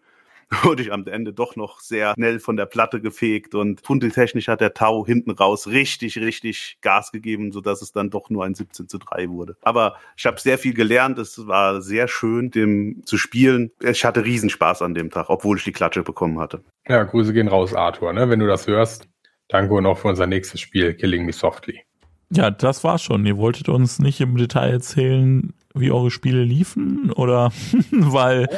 wurde 0.62 0.82
ich 0.82 0.92
am 0.92 1.06
Ende 1.06 1.32
doch 1.32 1.56
noch 1.56 1.80
sehr 1.80 2.14
schnell 2.14 2.38
von 2.38 2.56
der 2.56 2.66
Platte 2.66 3.00
gefegt 3.00 3.54
und 3.54 3.82
punktetechnisch 3.82 4.48
hat 4.48 4.60
der 4.60 4.74
Tau 4.74 5.04
hinten 5.04 5.32
raus 5.32 5.66
richtig, 5.66 6.18
richtig 6.18 6.78
Gas 6.82 7.10
gegeben, 7.10 7.50
sodass 7.50 7.82
es 7.82 7.92
dann 7.92 8.10
doch 8.10 8.30
nur 8.30 8.44
ein 8.44 8.54
17 8.54 8.88
zu 8.88 8.98
3 8.98 9.28
wurde. 9.30 9.56
Aber 9.62 9.96
ich 10.16 10.26
habe 10.26 10.40
sehr 10.40 10.58
viel 10.58 10.74
gelernt. 10.74 11.18
Es 11.18 11.46
war 11.46 11.82
sehr 11.82 12.06
schön, 12.06 12.50
dem 12.50 13.02
zu 13.04 13.18
spielen. 13.18 13.72
Ich 13.82 14.04
hatte 14.04 14.24
Riesenspaß 14.24 14.82
an 14.82 14.94
dem 14.94 15.10
Tag, 15.10 15.30
obwohl 15.30 15.56
ich 15.56 15.64
die 15.64 15.72
Klatsche 15.72 16.02
bekommen 16.02 16.38
hatte. 16.38 16.62
Ja, 16.88 17.02
Grüße 17.02 17.32
gehen 17.32 17.48
raus, 17.48 17.74
Arthur, 17.74 18.12
ne? 18.12 18.28
wenn 18.28 18.38
du 18.38 18.46
das 18.46 18.66
hörst. 18.66 19.08
Danke 19.48 19.74
und 19.74 19.86
auch 19.86 19.98
für 19.98 20.08
unser 20.08 20.26
nächstes 20.26 20.60
Spiel, 20.60 20.94
Killing 20.94 21.24
Me 21.24 21.32
Softly. 21.32 21.82
Ja, 22.30 22.50
das 22.50 22.82
war's 22.82 23.02
schon. 23.02 23.24
Ihr 23.24 23.36
wolltet 23.36 23.68
uns 23.68 23.98
nicht 23.98 24.20
im 24.20 24.36
Detail 24.36 24.70
erzählen, 24.70 25.54
wie 25.74 25.90
eure 25.90 26.10
Spiele 26.10 26.42
liefen 26.42 27.12
oder 27.12 27.52
weil, 27.90 28.48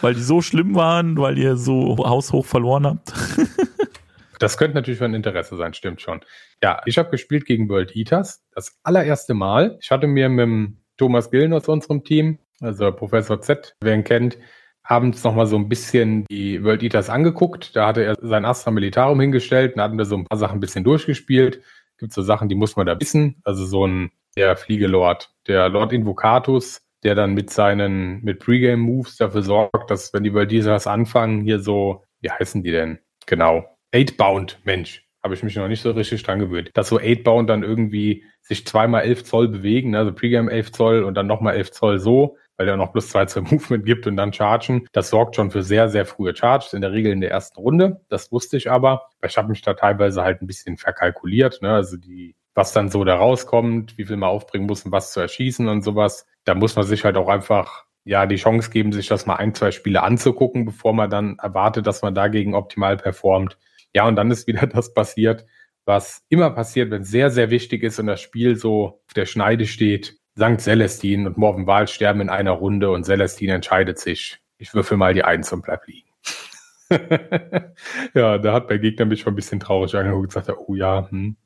weil 0.00 0.14
die 0.14 0.22
so 0.22 0.42
schlimm 0.42 0.74
waren, 0.74 1.16
weil 1.18 1.38
ihr 1.38 1.56
so 1.56 1.96
haushoch 1.98 2.44
verloren 2.44 2.86
habt. 2.86 3.12
das 4.38 4.58
könnte 4.58 4.74
natürlich 4.74 4.98
von 4.98 5.14
Interesse 5.14 5.56
sein, 5.56 5.74
stimmt 5.74 6.00
schon. 6.00 6.20
Ja, 6.62 6.80
ich 6.86 6.98
habe 6.98 7.10
gespielt 7.10 7.46
gegen 7.46 7.68
World 7.68 7.94
Eaters. 7.94 8.44
Das 8.54 8.78
allererste 8.82 9.34
Mal. 9.34 9.78
Ich 9.80 9.90
hatte 9.90 10.06
mir 10.06 10.28
mit 10.28 10.76
Thomas 10.96 11.30
Gillen 11.30 11.52
aus 11.52 11.68
unserem 11.68 12.04
Team, 12.04 12.38
also 12.60 12.90
Professor 12.92 13.40
Z, 13.40 13.76
wer 13.80 13.94
ihn 13.94 14.04
kennt, 14.04 14.38
abends 14.82 15.24
nochmal 15.24 15.46
so 15.46 15.56
ein 15.56 15.68
bisschen 15.68 16.24
die 16.30 16.62
World 16.62 16.82
Eaters 16.82 17.10
angeguckt. 17.10 17.74
Da 17.76 17.88
hatte 17.88 18.04
er 18.04 18.16
sein 18.20 18.44
Astra 18.44 18.70
Militarum 18.70 19.20
hingestellt 19.20 19.74
und 19.74 19.82
hatten 19.82 19.98
wir 19.98 20.04
so 20.04 20.16
ein 20.16 20.24
paar 20.24 20.38
Sachen 20.38 20.58
ein 20.58 20.60
bisschen 20.60 20.84
durchgespielt. 20.84 21.62
Gibt 21.98 22.12
so 22.12 22.22
Sachen, 22.22 22.48
die 22.48 22.54
muss 22.54 22.76
man 22.76 22.86
da 22.86 22.98
wissen. 23.00 23.40
Also 23.44 23.64
so 23.64 23.86
ein 23.86 24.10
der 24.36 24.56
Fliegelord, 24.56 25.30
der 25.46 25.68
Lord 25.68 25.92
Invocatus, 25.92 26.82
der 27.02 27.14
dann 27.14 27.34
mit 27.34 27.50
seinen, 27.50 28.22
mit 28.22 28.40
Pre-Game-Moves 28.40 29.16
dafür 29.16 29.42
sorgt, 29.42 29.90
dass 29.90 30.12
wenn 30.12 30.24
die 30.24 30.34
World 30.34 30.52
Eaters 30.52 30.86
anfangen, 30.86 31.42
hier 31.42 31.60
so, 31.60 32.04
wie 32.20 32.30
heißen 32.30 32.62
die 32.62 32.70
denn? 32.70 32.98
Genau. 33.26 33.64
Eightbound, 33.92 34.58
Mensch. 34.64 35.04
Habe 35.22 35.34
ich 35.34 35.42
mich 35.42 35.56
noch 35.56 35.68
nicht 35.68 35.82
so 35.82 35.90
richtig 35.90 36.22
dran 36.22 36.38
gewöhnt. 36.38 36.70
Dass 36.74 36.88
so 36.88 36.98
Eightbound 36.98 37.50
dann 37.50 37.62
irgendwie 37.62 38.24
sich 38.42 38.66
zweimal 38.66 39.02
11 39.02 39.24
Zoll 39.24 39.48
bewegen, 39.48 39.90
ne? 39.90 39.98
also 39.98 40.12
Pre-Game 40.12 40.48
11 40.48 40.72
Zoll 40.72 41.04
und 41.04 41.14
dann 41.14 41.26
nochmal 41.26 41.56
11 41.56 41.72
Zoll 41.72 41.98
so 41.98 42.36
weil 42.56 42.68
er 42.68 42.76
noch 42.76 42.92
plus 42.92 43.10
zwei 43.10 43.26
zur 43.26 43.42
Movement 43.50 43.84
gibt 43.84 44.06
und 44.06 44.16
dann 44.16 44.32
chargen. 44.32 44.86
Das 44.92 45.10
sorgt 45.10 45.36
schon 45.36 45.50
für 45.50 45.62
sehr, 45.62 45.88
sehr 45.88 46.06
frühe 46.06 46.34
Charges, 46.34 46.72
in 46.72 46.80
der 46.80 46.92
Regel 46.92 47.12
in 47.12 47.20
der 47.20 47.30
ersten 47.30 47.60
Runde. 47.60 48.00
Das 48.08 48.32
wusste 48.32 48.56
ich 48.56 48.70
aber. 48.70 49.08
Ich 49.24 49.36
habe 49.36 49.48
mich 49.48 49.62
da 49.62 49.74
teilweise 49.74 50.22
halt 50.22 50.42
ein 50.42 50.46
bisschen 50.46 50.76
verkalkuliert. 50.76 51.60
Ne? 51.62 51.70
Also 51.70 51.96
die, 51.96 52.34
was 52.54 52.72
dann 52.72 52.90
so 52.90 53.04
da 53.04 53.16
rauskommt, 53.16 53.98
wie 53.98 54.04
viel 54.04 54.16
man 54.16 54.30
aufbringen 54.30 54.66
muss, 54.66 54.84
um 54.84 54.92
was 54.92 55.12
zu 55.12 55.20
erschießen 55.20 55.68
und 55.68 55.82
sowas. 55.82 56.26
Da 56.46 56.54
muss 56.54 56.74
man 56.76 56.86
sich 56.86 57.04
halt 57.04 57.16
auch 57.18 57.28
einfach 57.28 57.84
ja 58.04 58.24
die 58.24 58.36
Chance 58.36 58.70
geben, 58.70 58.92
sich 58.92 59.08
das 59.08 59.26
mal 59.26 59.34
ein, 59.34 59.54
zwei 59.54 59.72
Spiele 59.72 60.02
anzugucken, 60.02 60.64
bevor 60.64 60.94
man 60.94 61.10
dann 61.10 61.38
erwartet, 61.38 61.86
dass 61.86 62.00
man 62.00 62.14
dagegen 62.14 62.54
optimal 62.54 62.96
performt. 62.96 63.58
Ja, 63.94 64.06
und 64.06 64.16
dann 64.16 64.30
ist 64.30 64.46
wieder 64.46 64.66
das 64.66 64.94
passiert, 64.94 65.44
was 65.84 66.24
immer 66.28 66.50
passiert, 66.50 66.90
wenn 66.90 67.02
es 67.02 67.10
sehr, 67.10 67.30
sehr 67.30 67.50
wichtig 67.50 67.82
ist 67.82 67.98
und 67.98 68.06
das 68.06 68.20
Spiel 68.20 68.56
so 68.56 69.02
auf 69.06 69.14
der 69.14 69.26
Schneide 69.26 69.66
steht, 69.66 70.18
St. 70.38 70.60
Celestin 70.60 71.26
und 71.26 71.36
Morven 71.36 71.66
Wahl 71.66 71.88
sterben 71.88 72.20
in 72.20 72.28
einer 72.28 72.52
Runde 72.52 72.90
und 72.90 73.04
Celestin 73.04 73.50
entscheidet 73.50 73.98
sich. 73.98 74.38
Ich 74.58 74.74
würfel 74.74 74.96
mal 74.96 75.14
die 75.14 75.24
Eins 75.24 75.52
und 75.52 75.62
bleib 75.62 75.86
liegen. 75.86 76.08
ja, 78.14 78.38
da 78.38 78.52
hat 78.52 78.68
mein 78.68 78.80
Gegner 78.80 79.06
mich 79.06 79.20
schon 79.20 79.32
ein 79.32 79.36
bisschen 79.36 79.60
traurig 79.60 79.94
angeguckt 79.94 80.36
und 80.36 80.42
gesagt, 80.42 80.58
oh 80.66 80.74
ja, 80.74 81.08
hm, 81.10 81.36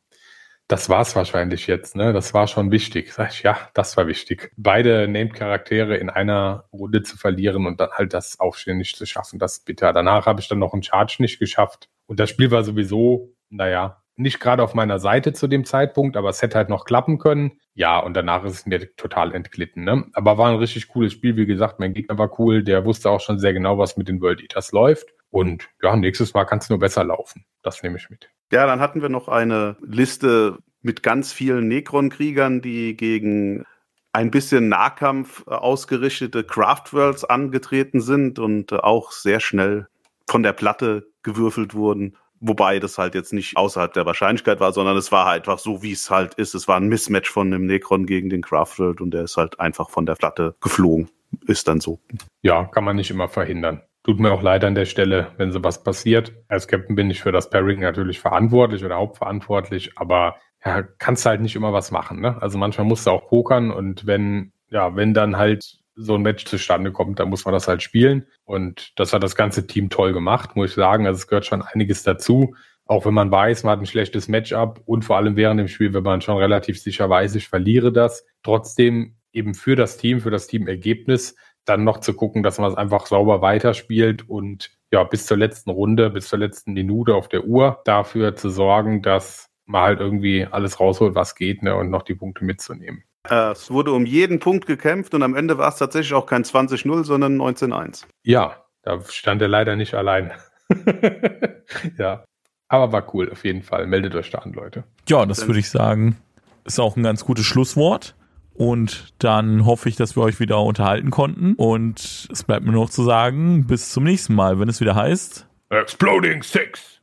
das 0.70 0.88
war's 0.88 1.16
wahrscheinlich 1.16 1.66
jetzt, 1.66 1.96
ne? 1.96 2.12
Das 2.12 2.33
war 2.33 2.46
schon 2.46 2.70
wichtig. 2.70 3.12
Sag 3.12 3.33
ich, 3.33 3.42
ja, 3.42 3.59
das 3.74 3.96
war 3.96 4.06
wichtig. 4.06 4.52
Beide 4.56 5.09
Named-Charaktere 5.09 5.96
in 5.96 6.11
einer 6.11 6.64
Runde 6.72 7.02
zu 7.02 7.16
verlieren 7.16 7.66
und 7.66 7.80
dann 7.80 7.90
halt 7.90 8.14
das 8.14 8.38
Aufstehen 8.38 8.78
nicht 8.78 8.96
zu 8.96 9.04
schaffen, 9.04 9.40
das 9.40 9.59
ist 9.59 9.64
bitter. 9.64 9.92
Danach 9.92 10.26
habe 10.26 10.40
ich 10.40 10.46
dann 10.46 10.61
noch 10.61 10.72
einen 10.72 10.85
Charge 10.85 11.16
nicht 11.18 11.40
geschafft. 11.40 11.88
Und 12.06 12.20
das 12.20 12.30
Spiel 12.30 12.52
war 12.52 12.62
sowieso, 12.62 13.35
naja, 13.48 14.02
nicht 14.14 14.38
gerade 14.38 14.62
auf 14.62 14.74
meiner 14.74 15.00
Seite 15.00 15.33
zu 15.33 15.48
dem 15.48 15.64
Zeitpunkt, 15.64 16.16
aber 16.16 16.28
es 16.28 16.40
hätte 16.40 16.59
halt 16.59 16.68
noch 16.68 16.85
klappen 16.85 17.18
können. 17.18 17.59
Ja, 17.74 17.98
und 17.98 18.14
danach 18.14 18.44
ist 18.44 18.52
es 18.52 18.66
mir 18.66 18.94
total 18.94 19.35
entglitten. 19.35 19.83
Ne? 19.83 20.04
Aber 20.12 20.38
war 20.38 20.50
ein 20.50 20.56
richtig 20.56 20.88
cooles 20.88 21.14
Spiel. 21.14 21.37
Wie 21.37 21.46
gesagt, 21.46 21.80
mein 21.80 21.94
Gegner 21.94 22.16
war 22.16 22.38
cool. 22.38 22.62
Der 22.62 22.85
wusste 22.85 23.11
auch 23.11 23.20
schon 23.20 23.40
sehr 23.40 23.54
genau, 23.54 23.78
was 23.78 23.96
mit 23.96 24.09
den 24.09 24.20
World 24.20 24.40
Eaters 24.40 24.70
läuft. 24.70 25.09
Und 25.30 25.68
ja, 25.83 25.96
nächstes 25.96 26.35
Mal 26.35 26.44
kann 26.44 26.59
es 26.59 26.68
nur 26.68 26.78
besser 26.78 27.02
laufen. 27.02 27.44
Das 27.62 27.83
nehme 27.83 27.96
ich 27.96 28.11
mit. 28.11 28.30
Ja, 28.52 28.66
dann 28.66 28.80
hatten 28.80 29.02
wir 29.02 29.08
noch 29.08 29.28
eine 29.28 29.76
Liste 29.80 30.58
mit 30.82 31.02
ganz 31.02 31.32
vielen 31.32 31.68
Necron-Kriegern, 31.68 32.62
die 32.62 32.96
gegen 32.96 33.64
ein 34.12 34.30
bisschen 34.30 34.68
Nahkampf 34.68 35.44
äh, 35.46 35.50
ausgerichtete 35.50 36.44
Craftworlds 36.44 37.24
angetreten 37.24 38.00
sind 38.00 38.38
und 38.38 38.72
äh, 38.72 38.76
auch 38.76 39.12
sehr 39.12 39.40
schnell 39.40 39.86
von 40.28 40.42
der 40.42 40.52
Platte 40.52 41.06
gewürfelt 41.22 41.74
wurden. 41.74 42.16
Wobei 42.40 42.80
das 42.80 42.96
halt 42.96 43.14
jetzt 43.14 43.32
nicht 43.32 43.56
außerhalb 43.56 43.92
der 43.92 44.06
Wahrscheinlichkeit 44.06 44.60
war, 44.60 44.72
sondern 44.72 44.96
es 44.96 45.12
war 45.12 45.26
halt 45.26 45.42
einfach 45.42 45.58
so, 45.58 45.82
wie 45.82 45.92
es 45.92 46.10
halt 46.10 46.34
ist. 46.34 46.54
Es 46.54 46.66
war 46.66 46.78
ein 46.78 46.88
Mismatch 46.88 47.30
von 47.30 47.50
dem 47.50 47.66
Necron 47.66 48.06
gegen 48.06 48.30
den 48.30 48.40
Craftworld 48.40 49.00
und 49.00 49.12
der 49.12 49.24
ist 49.24 49.36
halt 49.36 49.60
einfach 49.60 49.90
von 49.90 50.06
der 50.06 50.14
Platte 50.14 50.56
geflogen. 50.60 51.10
Ist 51.46 51.68
dann 51.68 51.80
so. 51.80 52.00
Ja, 52.42 52.64
kann 52.64 52.84
man 52.84 52.96
nicht 52.96 53.10
immer 53.10 53.28
verhindern. 53.28 53.82
Tut 54.02 54.18
mir 54.18 54.32
auch 54.32 54.42
leid 54.42 54.64
an 54.64 54.74
der 54.74 54.86
Stelle, 54.86 55.32
wenn 55.36 55.52
sowas 55.52 55.82
passiert. 55.82 56.32
Als 56.48 56.66
Captain 56.66 56.96
bin 56.96 57.10
ich 57.10 57.20
für 57.20 57.32
das 57.32 57.50
Pairing 57.50 57.80
natürlich 57.80 58.18
verantwortlich 58.18 58.82
oder 58.84 58.96
hauptverantwortlich, 58.96 59.92
aber 59.96 60.36
ja, 60.64 60.82
kannst 60.98 61.26
halt 61.26 61.42
nicht 61.42 61.54
immer 61.54 61.72
was 61.72 61.90
machen. 61.90 62.20
Ne? 62.20 62.40
Also 62.40 62.56
manchmal 62.56 62.86
musst 62.86 63.06
du 63.06 63.10
auch 63.10 63.28
pokern 63.28 63.70
und 63.70 64.06
wenn, 64.06 64.52
ja, 64.70 64.96
wenn 64.96 65.12
dann 65.12 65.36
halt 65.36 65.80
so 65.96 66.14
ein 66.14 66.22
Match 66.22 66.46
zustande 66.46 66.92
kommt, 66.92 67.18
dann 67.18 67.28
muss 67.28 67.44
man 67.44 67.52
das 67.52 67.68
halt 67.68 67.82
spielen. 67.82 68.26
Und 68.44 68.98
das 68.98 69.12
hat 69.12 69.22
das 69.22 69.34
ganze 69.34 69.66
Team 69.66 69.90
toll 69.90 70.14
gemacht, 70.14 70.56
muss 70.56 70.70
ich 70.70 70.76
sagen. 70.76 71.06
Also 71.06 71.18
es 71.18 71.26
gehört 71.26 71.44
schon 71.44 71.62
einiges 71.62 72.02
dazu. 72.02 72.54
Auch 72.86 73.04
wenn 73.04 73.14
man 73.14 73.30
weiß, 73.30 73.64
man 73.64 73.72
hat 73.72 73.80
ein 73.80 73.86
schlechtes 73.86 74.28
Matchup 74.28 74.80
und 74.86 75.04
vor 75.04 75.16
allem 75.16 75.36
während 75.36 75.60
dem 75.60 75.68
Spiel, 75.68 75.92
wenn 75.92 76.02
man 76.02 76.22
schon 76.22 76.38
relativ 76.38 76.80
sicher 76.80 77.08
weiß, 77.08 77.34
ich 77.34 77.48
verliere 77.48 77.92
das, 77.92 78.24
trotzdem 78.42 79.16
eben 79.32 79.54
für 79.54 79.76
das 79.76 79.96
Team, 79.96 80.20
für 80.20 80.30
das 80.30 80.46
Teamergebnis, 80.48 81.36
dann 81.64 81.85
noch 81.85 82.01
zu 82.01 82.14
gucken, 82.14 82.42
dass 82.42 82.59
man 82.59 82.70
es 82.70 82.77
einfach 82.77 83.07
sauber 83.07 83.42
weiterspielt 83.42 84.29
und 84.29 84.70
ja, 84.92 85.05
bis 85.05 85.27
zur 85.27 85.37
letzten 85.37 85.70
Runde, 85.70 86.11
bis 86.11 86.29
zur 86.29 86.38
letzten 86.38 86.73
Minute 86.73 87.14
auf 87.14 87.29
der 87.29 87.44
Uhr 87.44 87.81
dafür 87.85 88.35
zu 88.35 88.51
sorgen, 88.51 89.03
dass 89.03 89.46
man 89.66 89.83
halt 89.83 90.01
irgendwie 90.01 90.46
alles 90.51 90.81
rausholt, 90.81 91.14
was 91.14 91.35
geht, 91.35 91.62
ne, 91.62 91.77
und 91.77 91.90
noch 91.90 92.03
die 92.03 92.14
Punkte 92.14 92.44
mitzunehmen. 92.44 93.05
Äh, 93.29 93.53
es 93.53 93.70
wurde 93.70 93.92
um 93.92 94.07
jeden 94.07 94.40
Punkt 94.40 94.66
gekämpft 94.66 95.14
und 95.14 95.23
am 95.23 95.37
Ende 95.37 95.59
war 95.59 95.68
es 95.68 95.77
tatsächlich 95.77 96.14
auch 96.14 96.27
kein 96.27 96.44
20-0, 96.44 97.05
sondern 97.05 97.40
19-1. 97.40 98.05
Ja, 98.25 98.64
da 98.83 99.01
stand 99.09 99.42
er 99.42 99.49
leider 99.49 99.77
nicht 99.77 99.94
alleine. 99.94 100.33
ja, 101.99 102.25
aber 102.68 102.92
war 102.92 103.14
cool, 103.14 103.31
auf 103.31 103.44
jeden 103.44 103.62
Fall. 103.62 103.87
Meldet 103.87 104.14
euch 104.14 104.31
da 104.31 104.38
an, 104.38 104.53
Leute. 104.53 104.85
Ja, 105.09 105.27
das 105.27 105.46
würde 105.46 105.61
ich 105.61 105.70
sagen, 105.70 106.16
ist 106.64 106.81
auch 106.81 106.96
ein 106.96 107.03
ganz 107.03 107.25
gutes 107.25 107.44
Schlusswort. 107.44 108.14
Und 108.54 109.14
dann 109.18 109.64
hoffe 109.64 109.88
ich, 109.88 109.96
dass 109.96 110.16
wir 110.16 110.22
euch 110.22 110.40
wieder 110.40 110.60
unterhalten 110.62 111.10
konnten. 111.10 111.54
Und 111.54 112.28
es 112.30 112.42
bleibt 112.42 112.66
mir 112.66 112.72
noch 112.72 112.90
zu 112.90 113.02
sagen, 113.02 113.66
bis 113.66 113.90
zum 113.90 114.04
nächsten 114.04 114.34
Mal, 114.34 114.58
wenn 114.60 114.68
es 114.68 114.80
wieder 114.80 114.94
heißt 114.94 115.46
Exploding 115.70 116.42
Six. 116.42 116.99